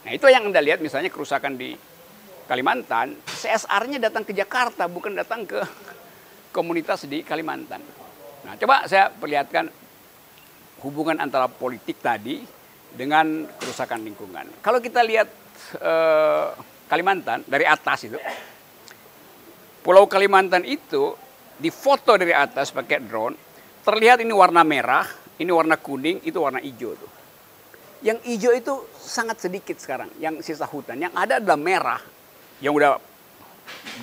[0.08, 1.76] Nah itu yang Anda lihat misalnya kerusakan di
[2.48, 5.60] Kalimantan, CSR-nya datang ke Jakarta bukan datang ke
[6.56, 7.84] komunitas di Kalimantan.
[8.48, 9.68] Nah coba saya perlihatkan
[10.84, 12.44] hubungan antara politik tadi
[12.96, 14.64] dengan kerusakan lingkungan.
[14.64, 15.28] Kalau kita lihat
[15.80, 16.48] eh,
[16.88, 18.20] Kalimantan dari atas itu.
[19.84, 21.12] Pulau Kalimantan itu
[21.60, 23.36] difoto dari atas pakai drone,
[23.84, 25.06] terlihat ini warna merah,
[25.40, 27.12] ini warna kuning, itu warna hijau tuh.
[28.04, 31.00] Yang hijau itu sangat sedikit sekarang, yang sisa hutan.
[31.00, 32.02] Yang ada adalah merah,
[32.60, 33.00] yang udah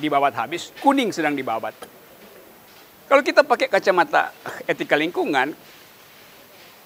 [0.01, 1.77] dibabat habis, kuning sedang dibabat.
[3.11, 4.31] Kalau kita pakai kacamata
[4.65, 5.53] etika lingkungan,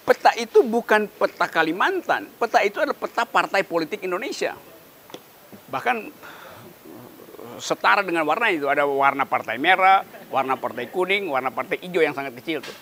[0.08, 4.56] peta itu bukan peta Kalimantan, peta itu adalah peta partai politik Indonesia
[5.74, 6.10] bahkan
[7.58, 12.14] setara dengan warna itu ada warna partai merah, warna partai kuning, warna partai hijau yang
[12.14, 12.74] sangat kecil tuh.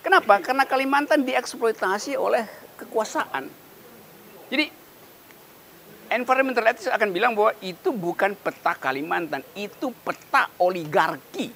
[0.00, 0.40] Kenapa?
[0.40, 2.48] Karena Kalimantan dieksploitasi oleh
[2.80, 3.52] kekuasaan.
[4.48, 4.66] Jadi
[6.10, 11.52] environmental ethics akan bilang bahwa itu bukan peta Kalimantan, itu peta oligarki.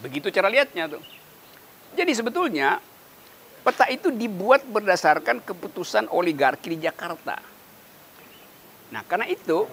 [0.00, 1.02] Begitu cara lihatnya tuh.
[1.96, 2.78] Jadi sebetulnya
[3.66, 7.42] peta itu dibuat berdasarkan keputusan oligarki di Jakarta.
[8.94, 9.66] Nah, karena itu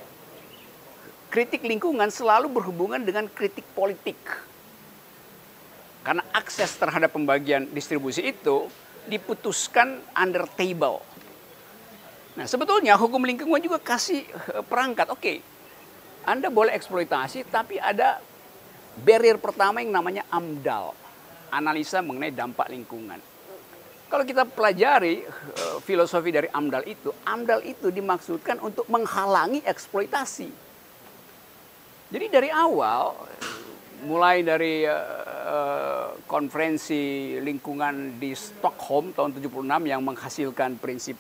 [1.34, 4.22] kritik lingkungan selalu berhubungan dengan kritik politik.
[6.06, 8.69] Karena akses terhadap pembagian distribusi itu
[9.10, 11.02] diputuskan under table.
[12.38, 15.38] Nah sebetulnya hukum lingkungan juga kasih eh, perangkat, oke, okay,
[16.22, 18.22] Anda boleh eksploitasi tapi ada
[19.02, 20.93] barrier pertama yang namanya AMDAL,
[21.50, 23.17] analisa mengenai dampak lingkungan.
[24.06, 30.62] Kalau kita pelajari uh, filosofi dari AMDAL itu, AMDAL itu dimaksudkan untuk menghalangi eksploitasi.
[32.13, 33.10] Jadi dari awal,
[34.06, 41.17] mulai dari uh, konferensi lingkungan di Stockholm tahun 76 yang menghasilkan prinsip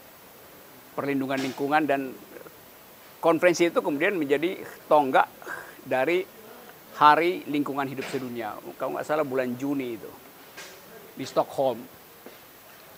[0.93, 2.13] perlindungan lingkungan dan
[3.17, 5.25] konferensi itu kemudian menjadi tonggak
[5.81, 6.21] dari
[6.93, 8.53] Hari Lingkungan Hidup Sedunia.
[8.77, 10.13] Kalau nggak salah bulan Juni itu
[11.17, 11.81] di Stockholm.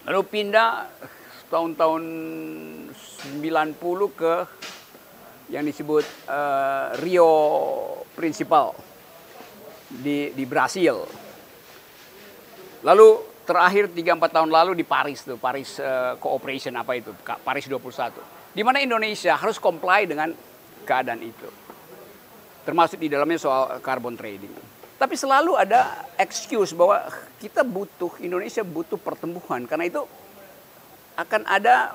[0.03, 0.91] Lalu pindah
[1.47, 2.03] tahun-tahun
[2.91, 4.33] 90 ke
[5.49, 7.31] yang disebut uh, Rio
[8.15, 8.73] Principal
[9.89, 10.97] di di Brasil.
[12.85, 13.07] Lalu
[13.45, 18.53] terakhir 3-4 tahun lalu di Paris tuh, Paris uh, Cooperation apa itu, Paris 21.
[18.55, 20.33] Di mana Indonesia harus comply dengan
[20.85, 21.49] keadaan itu.
[22.65, 24.53] Termasuk di dalamnya soal carbon trading.
[24.95, 27.03] Tapi selalu ada excuse bahwa
[27.37, 29.67] kita butuh, Indonesia butuh pertumbuhan.
[29.67, 30.01] Karena itu
[31.19, 31.93] akan ada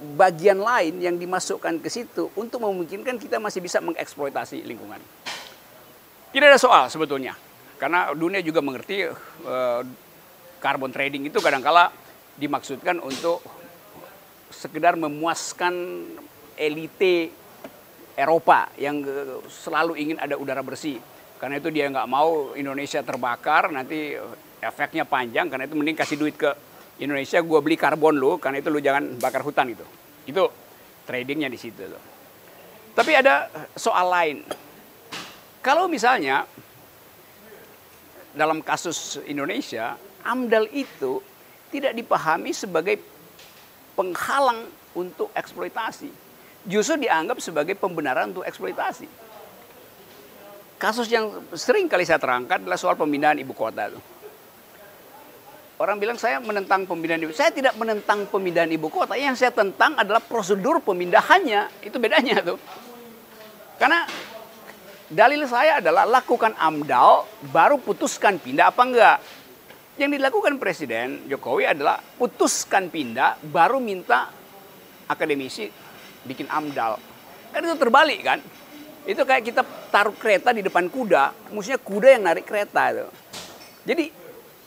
[0.00, 5.00] bagian lain yang dimasukkan ke situ untuk memungkinkan kita masih bisa mengeksploitasi lingkungan.
[6.32, 7.36] Tidak ada soal sebetulnya.
[7.76, 9.82] Karena dunia juga mengerti uh,
[10.60, 11.92] carbon trading itu kadangkala
[12.36, 13.40] dimaksudkan untuk
[14.52, 16.04] sekedar memuaskan
[16.60, 17.32] elite
[18.18, 21.00] Eropa yang eh, selalu ingin ada udara bersih.
[21.40, 24.12] Karena itu dia nggak mau Indonesia terbakar, nanti
[24.60, 25.48] efeknya panjang.
[25.48, 26.52] Karena itu mending kasih duit ke
[27.00, 29.86] Indonesia, gue beli karbon lo, karena itu lo jangan bakar hutan itu.
[30.28, 30.44] Itu
[31.08, 31.88] tradingnya di situ.
[31.88, 32.02] Loh.
[32.92, 34.36] Tapi ada soal lain.
[35.64, 36.44] Kalau misalnya
[38.36, 41.24] dalam kasus Indonesia, AMDAL itu
[41.72, 43.00] tidak dipahami sebagai
[43.96, 46.12] penghalang untuk eksploitasi.
[46.68, 49.08] Justru dianggap sebagai pembenaran untuk eksploitasi.
[50.76, 53.88] Kasus yang sering kali saya terangkan adalah soal pemindahan ibu kota.
[53.88, 54.00] Itu.
[55.80, 57.32] Orang bilang saya menentang pemindahan ibu.
[57.32, 59.16] Saya tidak menentang pemindahan ibu kota.
[59.16, 61.72] Yang saya tentang adalah prosedur pemindahannya.
[61.80, 62.60] Itu bedanya tuh.
[63.80, 64.04] Karena
[65.08, 69.18] dalil saya adalah lakukan AMDAL baru putuskan pindah apa enggak.
[69.96, 74.28] Yang dilakukan Presiden Jokowi adalah putuskan pindah baru minta
[75.08, 75.72] akademisi
[76.28, 77.00] bikin AMDAL.
[77.56, 78.44] Kan itu terbalik kan?
[79.08, 83.08] Itu kayak kita taruh kereta di depan kuda, maksudnya kuda yang narik kereta itu.
[83.88, 84.19] Jadi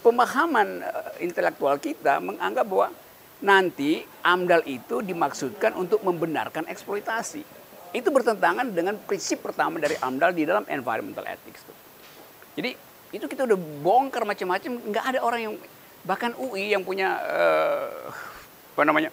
[0.04, 2.92] pemahaman uh, intelektual kita menganggap bahwa
[3.40, 7.44] nanti AMDAL itu dimaksudkan untuk membenarkan eksploitasi.
[7.96, 11.64] Itu bertentangan dengan prinsip pertama dari AMDAL di dalam environmental ethics.
[12.54, 12.76] Jadi
[13.14, 15.54] itu kita udah bongkar macam-macam, nggak ada orang yang
[16.04, 18.12] bahkan UI yang punya uh,
[18.74, 19.10] apa namanya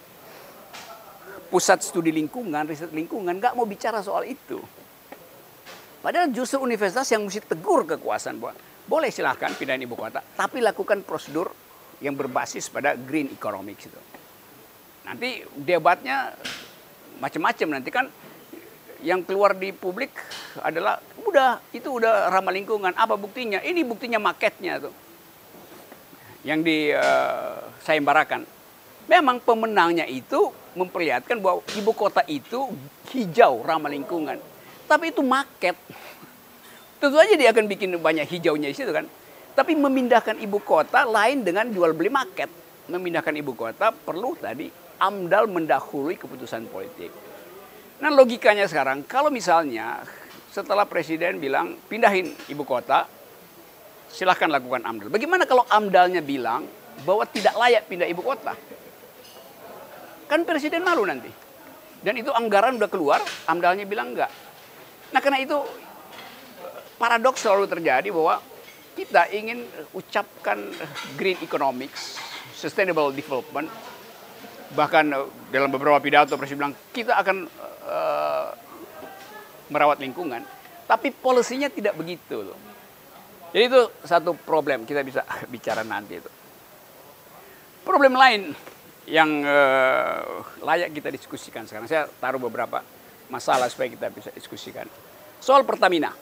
[1.53, 4.59] pusat studi lingkungan, riset lingkungan nggak mau bicara soal itu.
[6.01, 8.57] Padahal justru universitas yang mesti tegur kekuasaan bahwa
[8.91, 11.55] boleh silahkan pindahin ibu kota, tapi lakukan prosedur
[12.03, 14.01] yang berbasis pada green economics itu.
[15.07, 16.35] Nanti debatnya
[17.23, 17.69] macam-macam.
[17.79, 18.11] Nanti kan
[19.07, 20.11] yang keluar di publik
[20.59, 22.91] adalah udah itu udah ramah lingkungan.
[22.99, 23.63] Apa buktinya?
[23.63, 24.95] Ini buktinya maketnya tuh.
[26.43, 28.43] Yang di uh,
[29.07, 32.73] memang pemenangnya itu memperlihatkan bahwa ibu kota itu
[33.13, 34.41] hijau ramah lingkungan.
[34.89, 35.79] Tapi itu market.
[37.01, 39.09] Tentu saja dia akan bikin banyak hijaunya di situ kan.
[39.57, 42.53] Tapi memindahkan ibu kota lain dengan jual beli market.
[42.93, 44.69] Memindahkan ibu kota perlu tadi
[45.01, 47.09] AMDAL mendahului keputusan politik.
[48.05, 50.05] Nah logikanya sekarang, kalau misalnya
[50.53, 53.09] setelah presiden bilang pindahin ibu kota,
[54.13, 55.09] silahkan lakukan AMDAL.
[55.09, 56.69] Bagaimana kalau AMDALnya bilang
[57.09, 58.53] bahwa tidak layak pindah ibu kota?
[60.29, 61.33] Kan presiden malu nanti.
[62.05, 64.29] Dan itu anggaran udah keluar, AMDALnya bilang enggak.
[65.17, 65.57] Nah karena itu
[67.01, 68.45] paradoks selalu terjadi bahwa
[68.93, 69.65] kita ingin
[69.97, 70.61] ucapkan
[71.17, 72.21] green economics,
[72.53, 73.73] sustainable development,
[74.77, 75.09] bahkan
[75.49, 77.49] dalam beberapa pidato presiden bilang kita akan
[77.89, 78.53] uh,
[79.73, 80.45] merawat lingkungan,
[80.85, 82.59] tapi polisinya tidak begitu loh.
[83.51, 86.31] Jadi itu satu problem kita bisa bicara nanti itu.
[87.81, 88.53] Problem lain
[89.09, 92.85] yang uh, layak kita diskusikan sekarang, saya taruh beberapa
[93.33, 94.85] masalah supaya kita bisa diskusikan.
[95.41, 96.13] Soal Pertamina.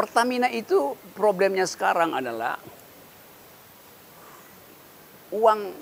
[0.00, 2.56] Pertamina itu problemnya sekarang adalah
[5.28, 5.76] uang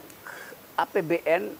[0.75, 1.55] APBN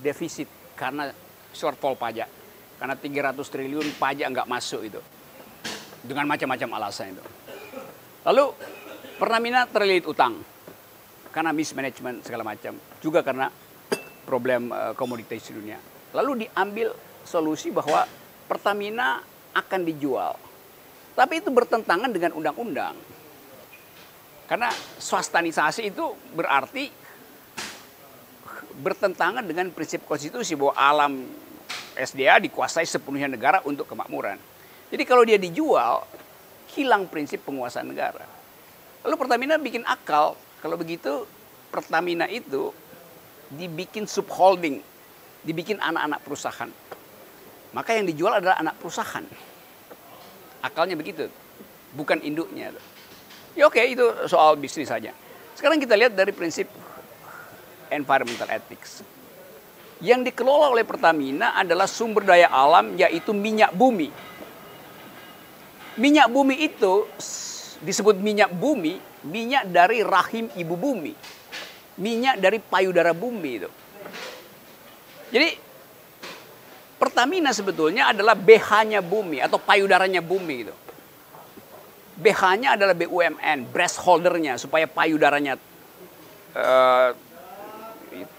[0.00, 1.12] defisit karena
[1.52, 2.32] shortfall pajak.
[2.80, 5.04] Karena 300 triliun pajak nggak masuk itu.
[6.00, 7.24] Dengan macam-macam alasan itu.
[8.24, 8.56] Lalu
[9.20, 10.40] Pertamina terlilit utang.
[11.28, 12.72] Karena mismanagement segala macam.
[13.04, 13.52] Juga karena
[14.24, 15.76] problem uh, komoditas dunia.
[16.16, 18.08] Lalu diambil solusi bahwa
[18.48, 19.20] Pertamina
[19.52, 20.48] akan dijual.
[21.20, 22.96] Tapi itu bertentangan dengan undang-undang.
[24.48, 26.88] Karena swastanisasi itu berarti
[28.80, 31.12] bertentangan dengan prinsip konstitusi bahwa alam
[31.92, 34.40] SDA dikuasai sepenuhnya negara untuk kemakmuran.
[34.88, 36.08] Jadi kalau dia dijual,
[36.72, 38.24] hilang prinsip penguasaan negara.
[39.04, 41.28] Lalu Pertamina bikin akal, kalau begitu
[41.68, 42.72] Pertamina itu
[43.52, 44.80] dibikin subholding
[45.44, 46.70] dibikin anak-anak perusahaan.
[47.76, 49.49] Maka yang dijual adalah anak perusahaan.
[50.60, 51.28] Akalnya begitu,
[51.96, 52.72] bukan induknya.
[53.56, 55.10] Ya oke, itu soal bisnis saja.
[55.56, 56.68] Sekarang kita lihat dari prinsip
[57.90, 59.02] environmental ethics.
[60.00, 64.08] Yang dikelola oleh Pertamina adalah sumber daya alam yaitu minyak bumi.
[66.00, 67.04] Minyak bumi itu
[67.84, 68.96] disebut minyak bumi,
[69.28, 71.12] minyak dari rahim ibu bumi.
[72.00, 73.68] Minyak dari payudara bumi itu.
[75.28, 75.69] Jadi
[77.00, 80.74] Pertamina sebetulnya adalah BH-nya bumi atau payudaranya bumi itu.
[82.20, 85.56] BH-nya adalah BUMN, breast holdernya supaya payudaranya
[86.52, 87.16] uh,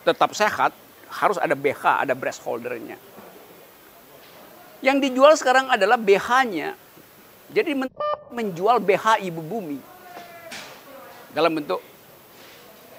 [0.05, 0.77] tetap sehat,
[1.09, 3.01] harus ada BH, ada breast holdernya.
[4.85, 6.77] Yang dijual sekarang adalah BH-nya.
[7.49, 7.73] Jadi
[8.29, 9.81] menjual BH ibu bumi
[11.33, 11.81] dalam bentuk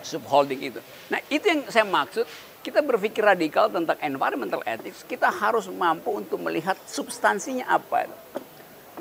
[0.02, 0.80] subholding itu.
[1.08, 2.26] Nah itu yang saya maksud,
[2.62, 8.06] kita berpikir radikal tentang environmental ethics, kita harus mampu untuk melihat substansinya apa.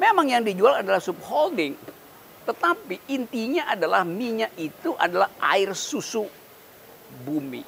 [0.02, 1.78] Memang yang dijual adalah subholding,
[2.50, 6.26] tetapi intinya adalah minyak itu adalah air susu
[7.22, 7.62] bumi.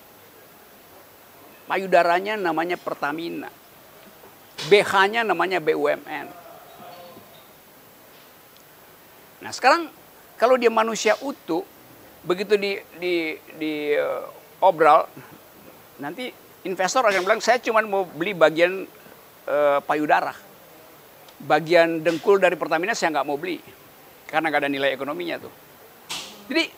[1.70, 3.54] Payudaranya namanya Pertamina.
[4.66, 6.28] BH-nya namanya BUMN.
[9.46, 9.94] Nah sekarang
[10.41, 11.62] kalau dia manusia utuh,
[12.26, 14.26] begitu di, di, di uh,
[14.64, 15.06] obral,
[16.04, 16.28] nanti
[16.68, 18.84] investor akan bilang saya cuma mau beli bagian
[19.47, 20.36] uh, payudara
[21.43, 23.60] bagian dengkul dari Pertamina saya nggak mau beli
[24.32, 25.54] karena nggak ada nilai ekonominya tuh.
[26.49, 26.72] Jadi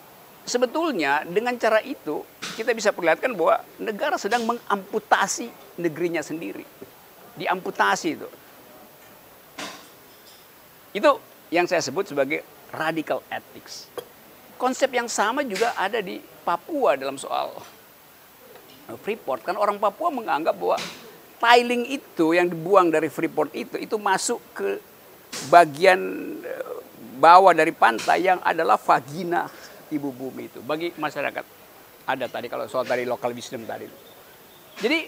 [0.44, 2.22] sebetulnya dengan cara itu
[2.58, 5.48] kita bisa perlihatkan bahwa negara sedang mengamputasi
[5.80, 6.66] negerinya sendiri,
[7.38, 8.28] diamputasi itu.
[10.92, 11.20] Itu
[11.52, 13.88] yang saya sebut sebagai radical ethics.
[14.56, 17.52] Konsep yang sama juga ada di Papua dalam soal
[18.94, 19.42] Freeport.
[19.42, 20.78] Kan orang Papua menganggap bahwa
[21.42, 24.78] tiling itu yang dibuang dari Freeport itu itu masuk ke
[25.50, 26.00] bagian
[26.40, 26.76] eh,
[27.18, 29.50] bawah dari pantai yang adalah vagina
[29.90, 30.62] ibu bumi itu.
[30.62, 31.44] Bagi masyarakat
[32.06, 33.90] ada tadi kalau soal tadi local wisdom tadi.
[34.78, 34.98] Jadi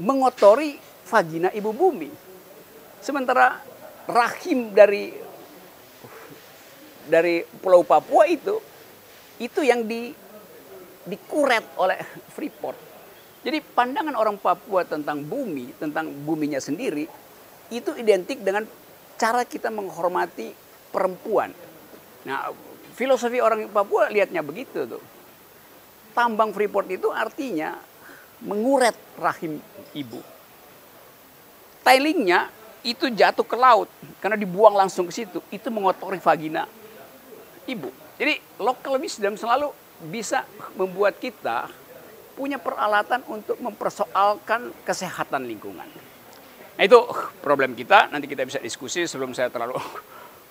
[0.00, 2.08] mengotori vagina ibu bumi.
[3.04, 3.60] Sementara
[4.08, 5.12] rahim dari
[7.06, 8.58] dari Pulau Papua itu
[9.38, 10.10] itu yang di
[11.06, 12.02] dikuret oleh
[12.34, 12.95] Freeport
[13.46, 17.06] jadi pandangan orang Papua tentang bumi, tentang buminya sendiri,
[17.70, 18.66] itu identik dengan
[19.14, 20.50] cara kita menghormati
[20.90, 21.54] perempuan.
[22.26, 22.50] Nah,
[22.98, 24.98] filosofi orang Papua lihatnya begitu tuh.
[26.10, 27.78] Tambang Freeport itu artinya
[28.42, 29.62] menguret rahim
[29.94, 30.18] ibu.
[31.86, 32.50] Tailingnya
[32.82, 33.86] itu jatuh ke laut
[34.18, 35.38] karena dibuang langsung ke situ.
[35.54, 36.66] Itu mengotori vagina
[37.70, 37.94] ibu.
[38.18, 39.70] Jadi local wisdom selalu
[40.10, 40.42] bisa
[40.74, 41.70] membuat kita
[42.36, 45.88] punya peralatan untuk mempersoalkan kesehatan lingkungan.
[46.76, 47.00] Nah itu
[47.40, 49.80] problem kita, nanti kita bisa diskusi sebelum saya terlalu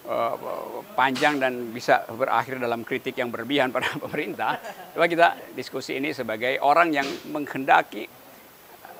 [0.09, 4.57] uh, panjang dan bisa berakhir dalam kritik yang berlebihan pada pemerintah.
[4.97, 8.09] Coba kita diskusi ini sebagai orang yang menghendaki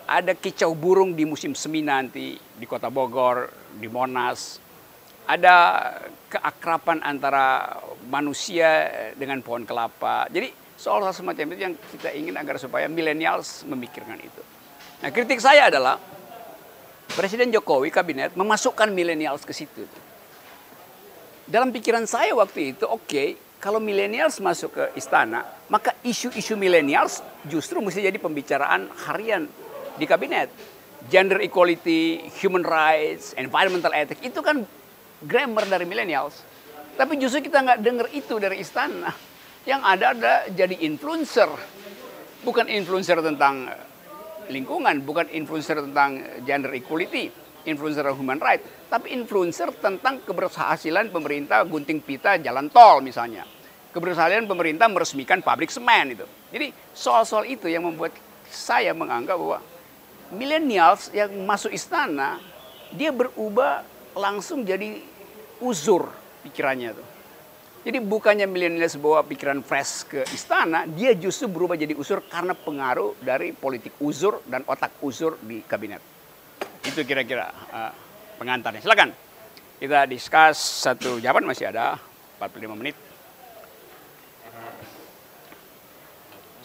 [0.06, 4.62] ada kicau burung di musim semi nanti di kota Bogor, di Monas.
[5.26, 5.56] Ada
[6.30, 7.74] keakrapan antara
[8.06, 8.86] manusia
[9.18, 10.30] dengan pohon kelapa.
[10.30, 14.44] Jadi Soal-soal semacam itu yang kita ingin agar supaya milenials memikirkan itu.
[15.00, 15.96] Nah kritik saya adalah
[17.16, 19.88] Presiden Jokowi kabinet memasukkan milenials ke situ.
[21.48, 23.28] Dalam pikiran saya waktu itu oke okay,
[23.62, 29.48] kalau milenials masuk ke istana maka isu-isu milenials justru mesti jadi pembicaraan harian
[29.96, 30.52] di kabinet.
[31.06, 34.66] Gender equality, human rights, environmental ethics itu kan
[35.24, 36.44] grammar dari milenials.
[37.00, 39.35] Tapi justru kita nggak dengar itu dari istana
[39.66, 41.50] yang ada ada jadi influencer.
[42.46, 43.66] Bukan influencer tentang
[44.54, 47.34] lingkungan, bukan influencer tentang gender equality,
[47.66, 53.44] influencer human right, tapi influencer tentang keberhasilan pemerintah gunting pita jalan tol misalnya.
[53.90, 56.26] Keberhasilan pemerintah meresmikan pabrik semen itu.
[56.54, 58.14] Jadi soal-soal itu yang membuat
[58.46, 59.60] saya menganggap bahwa
[60.30, 62.38] millennials yang masuk istana
[62.94, 63.82] dia berubah
[64.14, 65.02] langsung jadi
[65.58, 66.12] uzur
[66.46, 67.05] pikirannya tuh.
[67.86, 73.14] Jadi bukannya milenial bawa pikiran fresh ke istana, dia justru berubah jadi usur karena pengaruh
[73.22, 76.02] dari politik uzur dan otak uzur di kabinet.
[76.82, 77.94] Itu kira-kira uh,
[78.42, 78.82] pengantarnya.
[78.82, 79.14] Silakan
[79.78, 82.02] kita diskus satu jawaban masih ada
[82.42, 82.98] 45 menit.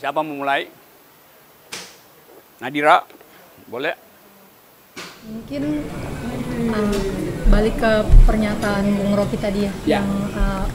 [0.01, 0.73] Siapa mau mulai?
[2.65, 3.05] Nadira,
[3.69, 3.93] boleh?
[5.29, 5.85] Mungkin
[6.73, 7.93] uh, balik ke
[8.29, 10.01] pernyataan Bung Rocky tadi ya, ya.
[10.01, 10.67] yang uh,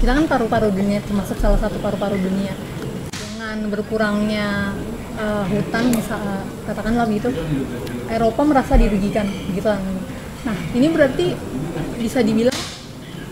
[0.00, 2.54] kita kan paru-paru dunia termasuk salah satu paru-paru dunia.
[3.12, 4.72] Dengan berkurangnya
[5.20, 7.28] uh, hutan misal uh, katakanlah begitu
[8.08, 9.82] Eropa merasa dirugikan gitu kan.
[10.46, 11.36] Nah ini berarti
[12.00, 12.54] bisa dibilang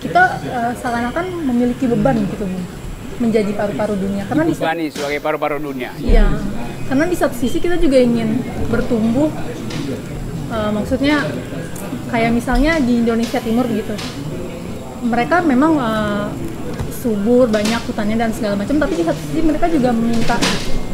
[0.05, 0.23] kita
[0.53, 2.61] uh, seakan-akan memiliki beban gitu bu
[3.23, 4.27] menjadi paru-paru dunia.
[4.27, 5.95] Karena di nih sebagai paru-paru dunia.
[6.03, 6.27] Iya.
[6.91, 9.31] Karena di satu sisi kita juga ingin bertumbuh
[10.51, 11.23] uh, maksudnya
[12.11, 13.95] kayak misalnya di Indonesia Timur gitu.
[15.05, 16.27] Mereka memang uh,
[16.91, 20.41] subur banyak hutannya dan segala macam tapi di satu sisi mereka juga meminta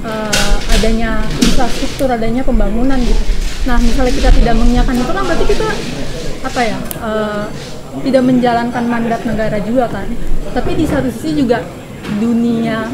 [0.02, 3.22] uh, adanya infrastruktur adanya pembangunan gitu.
[3.70, 5.68] Nah misalnya kita tidak mengiyakan itu kan berarti kita
[6.40, 7.46] apa ya uh,
[8.02, 10.08] tidak menjalankan mandat negara juga kan.
[10.50, 11.62] Tapi di satu sisi juga
[12.18, 12.90] dunia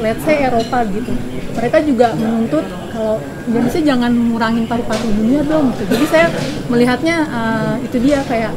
[0.00, 1.12] let's say Eropa gitu
[1.54, 2.64] mereka juga menuntut
[2.94, 3.18] kalau
[3.50, 5.98] Indonesia jangan ngurangin paru-paru dunia dong gitu.
[5.98, 6.26] jadi saya
[6.70, 8.54] melihatnya uh, itu dia kayak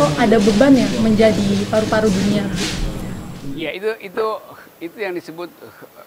[0.00, 2.48] kok ada beban ya menjadi paru-paru dunia
[3.52, 4.26] ya itu itu
[4.80, 5.52] itu yang disebut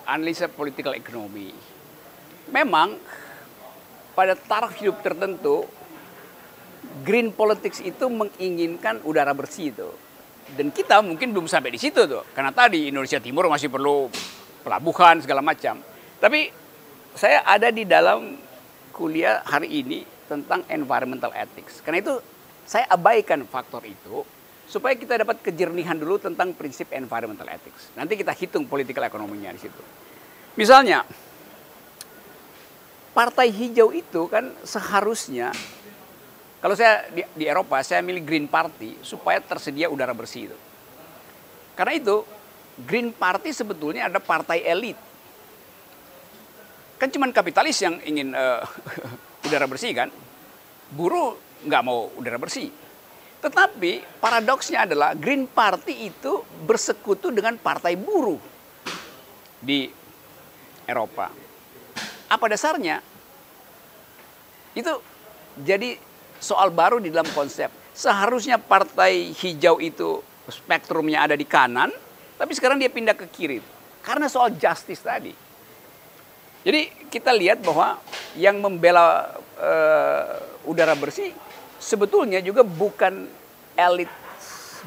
[0.10, 1.54] analisa political economy
[2.49, 2.97] memang
[4.18, 5.70] pada taraf hidup tertentu
[7.01, 9.89] green politics itu menginginkan udara bersih itu.
[10.54, 12.22] Dan kita mungkin belum sampai di situ tuh.
[12.38, 14.12] Karena tadi Indonesia Timur masih perlu
[14.62, 15.82] pelabuhan segala macam.
[16.22, 16.62] Tapi
[17.14, 18.38] saya ada di dalam
[18.93, 21.82] kuliah hari ini tentang environmental ethics.
[21.82, 22.14] Karena itu
[22.64, 24.24] saya abaikan faktor itu
[24.66, 27.93] supaya kita dapat kejernihan dulu tentang prinsip environmental ethics.
[27.93, 29.84] Nanti kita hitung political ekonominya di situ.
[30.57, 31.03] Misalnya,
[33.14, 35.53] partai hijau itu kan seharusnya
[36.64, 40.57] kalau saya di, di Eropa, saya milih Green Party supaya tersedia udara bersih itu.
[41.76, 42.24] Karena itu,
[42.88, 44.95] Green Party sebetulnya ada partai elit.
[46.97, 48.63] Kan cuma kapitalis yang ingin uh,
[49.47, 50.09] udara bersih kan.
[50.93, 51.35] Buruh
[51.65, 52.69] nggak mau udara bersih.
[53.43, 58.39] Tetapi paradoksnya adalah Green Party itu bersekutu dengan partai buruh
[59.59, 59.91] di
[60.87, 61.27] Eropa.
[62.31, 63.03] Apa dasarnya?
[64.71, 65.03] Itu
[65.59, 65.99] jadi
[66.39, 67.67] soal baru di dalam konsep.
[67.91, 71.91] Seharusnya partai hijau itu spektrumnya ada di kanan,
[72.39, 73.59] tapi sekarang dia pindah ke kiri.
[74.03, 75.31] Karena soal justice tadi.
[76.64, 77.99] Jadi kita lihat bahwa
[78.39, 81.36] yang membela uh, udara bersih
[81.76, 83.28] sebetulnya juga bukan
[83.76, 84.07] elit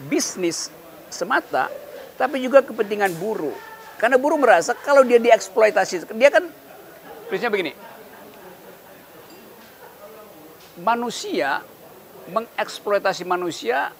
[0.08, 0.72] bisnis
[1.12, 1.68] semata,
[2.16, 3.54] tapi juga kepentingan buruh.
[4.00, 6.48] Karena buruh merasa kalau dia dieksploitasi, dia kan
[7.28, 7.72] prinsipnya begini,
[10.80, 11.64] manusia
[12.28, 13.92] mengeksploitasi manusia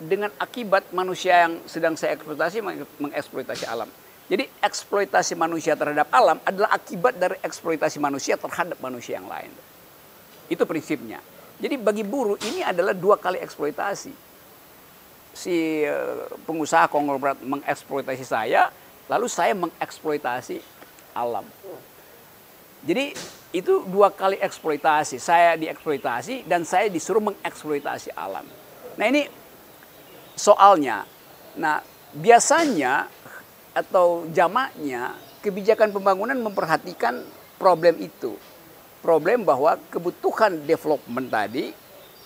[0.00, 2.64] dengan akibat manusia yang sedang saya eksploitasi
[3.00, 3.88] mengeksploitasi alam.
[4.32, 9.52] Jadi eksploitasi manusia terhadap alam adalah akibat dari eksploitasi manusia terhadap manusia yang lain.
[10.48, 11.20] Itu prinsipnya.
[11.60, 14.08] Jadi bagi buruh ini adalah dua kali eksploitasi.
[15.36, 18.72] Si eh, pengusaha konglomerat mengeksploitasi saya,
[19.04, 20.64] lalu saya mengeksploitasi
[21.12, 21.44] alam.
[22.88, 23.12] Jadi
[23.52, 25.20] itu dua kali eksploitasi.
[25.20, 28.48] Saya dieksploitasi dan saya disuruh mengeksploitasi alam.
[28.96, 29.28] Nah ini
[30.40, 31.04] soalnya.
[31.60, 31.84] Nah
[32.16, 33.12] biasanya
[33.72, 37.24] atau jamaknya kebijakan pembangunan memperhatikan
[37.56, 38.36] problem itu.
[39.02, 41.74] Problem bahwa kebutuhan development tadi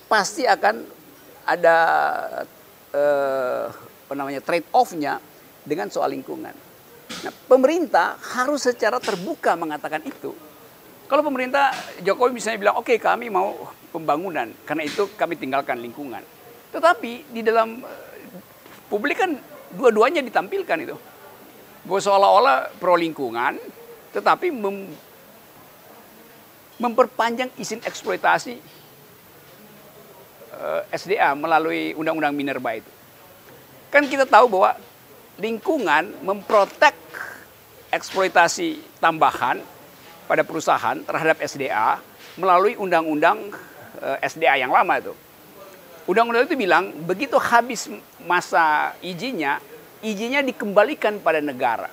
[0.06, 0.84] pasti akan
[1.48, 1.78] ada
[2.92, 5.18] eh, apa namanya trade off-nya
[5.64, 6.52] dengan soal lingkungan.
[7.24, 10.34] Nah, pemerintah harus secara terbuka mengatakan itu
[11.06, 11.70] kalau pemerintah
[12.02, 13.54] Jokowi misalnya bilang, oke okay, kami mau
[13.94, 16.18] pembangunan, karena itu kami tinggalkan lingkungan.
[16.74, 18.26] Tetapi di dalam eh,
[18.90, 19.38] publik kan
[19.70, 20.98] dua-duanya ditampilkan itu.
[21.86, 23.62] Seolah-olah pro lingkungan,
[24.10, 24.90] tetapi mem
[26.76, 28.60] memperpanjang izin eksploitasi
[30.52, 32.90] uh, eh, SDA melalui Undang-Undang Minerba itu.
[33.88, 34.76] Kan kita tahu bahwa
[35.40, 36.92] lingkungan memprotek
[37.88, 39.62] eksploitasi tambahan
[40.28, 42.02] pada perusahaan terhadap SDA
[42.36, 43.48] melalui undang-undang
[44.02, 45.14] eh, SDA yang lama itu.
[46.06, 47.90] Undang-undang itu bilang begitu habis
[48.22, 49.58] masa izinnya,
[50.06, 51.90] izinnya dikembalikan pada negara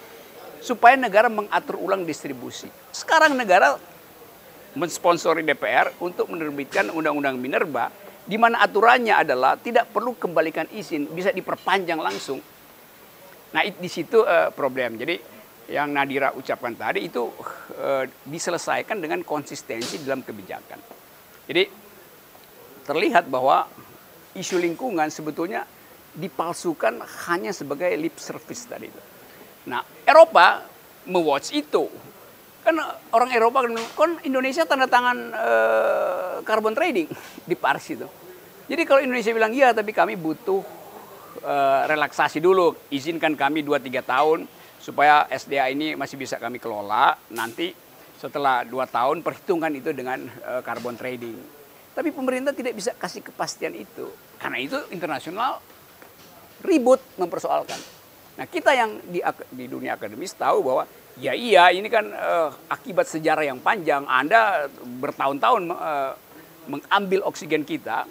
[0.62, 2.70] supaya negara mengatur ulang distribusi.
[2.94, 3.76] Sekarang negara
[4.78, 7.92] mensponsori DPR untuk menerbitkan undang-undang Minerba
[8.24, 12.40] di mana aturannya adalah tidak perlu kembalikan izin, bisa diperpanjang langsung.
[13.54, 14.96] Nah, di situ uh, problem.
[14.96, 15.34] Jadi
[15.70, 17.32] yang Nadira ucapkan tadi itu
[17.80, 20.80] e, diselesaikan dengan konsistensi dalam kebijakan.
[21.48, 21.64] Jadi
[22.84, 23.64] terlihat bahwa
[24.36, 25.64] isu lingkungan sebetulnya
[26.14, 29.02] dipalsukan hanya sebagai lip service tadi itu.
[29.70, 30.66] Nah, Eropa
[31.10, 31.90] mewatch itu.
[32.64, 32.80] Kan
[33.12, 35.52] orang Eropa kan, kan Indonesia tanda tangan e,
[36.48, 37.12] carbon trading
[37.50, 38.08] di Paris itu.
[38.70, 40.64] Jadi kalau Indonesia bilang iya tapi kami butuh
[41.44, 41.56] e,
[41.92, 44.40] relaksasi dulu, izinkan kami 2 3 tahun
[44.84, 47.72] supaya SDA ini masih bisa kami kelola nanti
[48.20, 51.40] setelah dua tahun perhitungan itu dengan uh, carbon trading.
[51.92, 54.08] Tapi pemerintah tidak bisa kasih kepastian itu
[54.40, 55.64] karena itu internasional
[56.64, 57.78] ribut mempersoalkan.
[58.40, 59.22] Nah kita yang di,
[59.54, 60.84] di dunia akademis tahu bahwa
[61.20, 64.66] ya iya ini kan uh, akibat sejarah yang panjang Anda
[65.04, 66.12] bertahun-tahun uh,
[66.66, 68.08] mengambil oksigen kita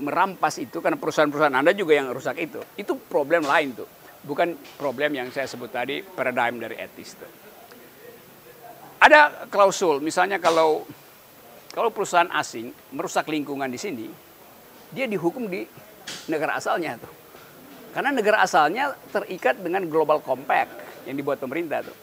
[0.00, 2.58] merampas itu karena perusahaan-perusahaan Anda juga yang rusak itu.
[2.74, 3.88] Itu problem lain tuh
[4.24, 7.28] bukan problem yang saya sebut tadi paradigm dari etis itu.
[9.04, 10.88] Ada klausul, misalnya kalau
[11.76, 14.08] kalau perusahaan asing merusak lingkungan di sini,
[14.88, 15.68] dia dihukum di
[16.32, 17.23] negara asalnya tuh.
[17.94, 21.94] Karena negara asalnya terikat dengan global compact yang dibuat pemerintah tuh.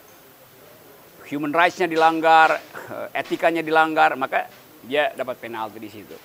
[1.28, 2.64] Human rights-nya dilanggar,
[3.12, 4.48] etikanya dilanggar, maka
[4.88, 6.16] dia dapat penalti di situ.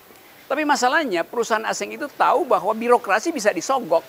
[0.46, 4.06] Tapi masalahnya perusahaan asing itu tahu bahwa birokrasi bisa disogok.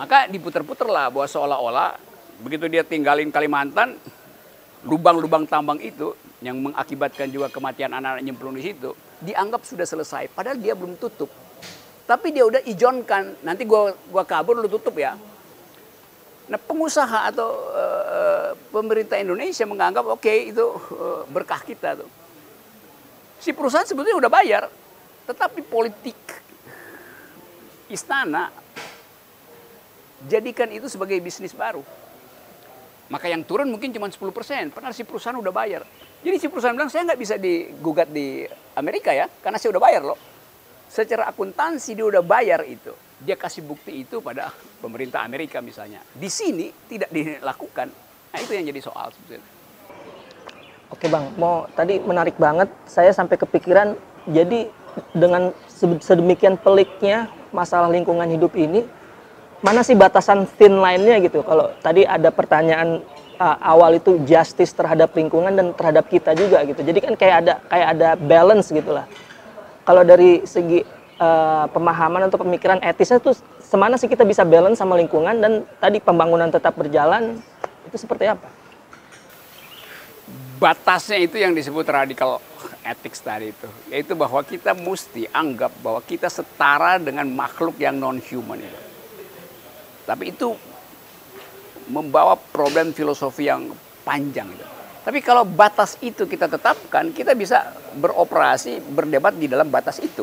[0.00, 2.00] Maka diputer-puter lah bahwa seolah-olah
[2.40, 4.00] begitu dia tinggalin Kalimantan,
[4.88, 10.32] lubang-lubang tambang itu yang mengakibatkan juga kematian anak-anak nyemplung di situ, dianggap sudah selesai.
[10.32, 11.28] Padahal dia belum tutup.
[12.10, 15.14] Tapi dia udah ijonkan, nanti gua gua kabur lu tutup ya.
[16.50, 20.66] Nah pengusaha atau uh, pemerintah Indonesia menganggap oke okay, itu
[20.98, 22.10] uh, berkah kita tuh.
[23.38, 24.66] Si perusahaan sebetulnya udah bayar,
[25.30, 26.18] tetapi politik
[27.86, 28.50] istana
[30.26, 31.86] jadikan itu sebagai bisnis baru.
[33.06, 35.86] Maka yang turun mungkin cuma 10 persen, padahal si perusahaan udah bayar.
[36.26, 38.42] Jadi si perusahaan bilang, saya nggak bisa digugat di
[38.74, 40.18] Amerika ya, karena saya udah bayar loh.
[40.90, 42.90] Secara akuntansi dia udah bayar itu.
[43.22, 44.50] Dia kasih bukti itu pada
[44.82, 46.02] pemerintah Amerika misalnya.
[46.10, 47.88] Di sini tidak dilakukan.
[48.34, 49.46] Nah itu yang jadi soal sebetulnya.
[50.90, 52.66] Oke bang, mau tadi menarik banget.
[52.90, 53.94] Saya sampai kepikiran,
[54.26, 54.66] jadi
[55.14, 55.54] dengan
[56.02, 58.82] sedemikian peliknya masalah lingkungan hidup ini,
[59.62, 61.46] mana sih batasan thin line-nya gitu?
[61.46, 63.06] Kalau tadi ada pertanyaan
[63.38, 66.82] uh, awal itu justice terhadap lingkungan dan terhadap kita juga gitu.
[66.82, 69.06] Jadi kan kayak ada kayak ada balance gitulah.
[69.84, 70.84] Kalau dari segi
[71.18, 75.98] uh, pemahaman atau pemikiran etisnya tuh semana sih kita bisa balance sama lingkungan dan tadi
[75.98, 77.40] pembangunan tetap berjalan
[77.88, 78.48] itu seperti apa?
[80.60, 82.36] Batasnya itu yang disebut radical
[82.84, 88.20] ethics tadi itu, yaitu bahwa kita mesti anggap bahwa kita setara dengan makhluk yang non
[88.20, 88.90] human itu
[90.10, 90.58] tapi itu
[91.86, 93.70] membawa problem filosofi yang
[94.02, 94.50] panjang.
[94.50, 94.66] Gitu.
[95.10, 100.22] Tapi kalau batas itu kita tetapkan, kita bisa beroperasi, berdebat di dalam batas itu.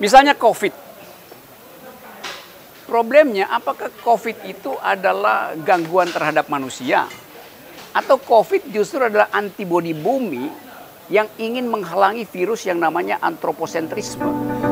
[0.00, 0.72] Misalnya COVID.
[2.88, 7.04] Problemnya apakah COVID itu adalah gangguan terhadap manusia?
[7.92, 10.48] Atau COVID justru adalah antibodi bumi
[11.12, 14.71] yang ingin menghalangi virus yang namanya antroposentrisme.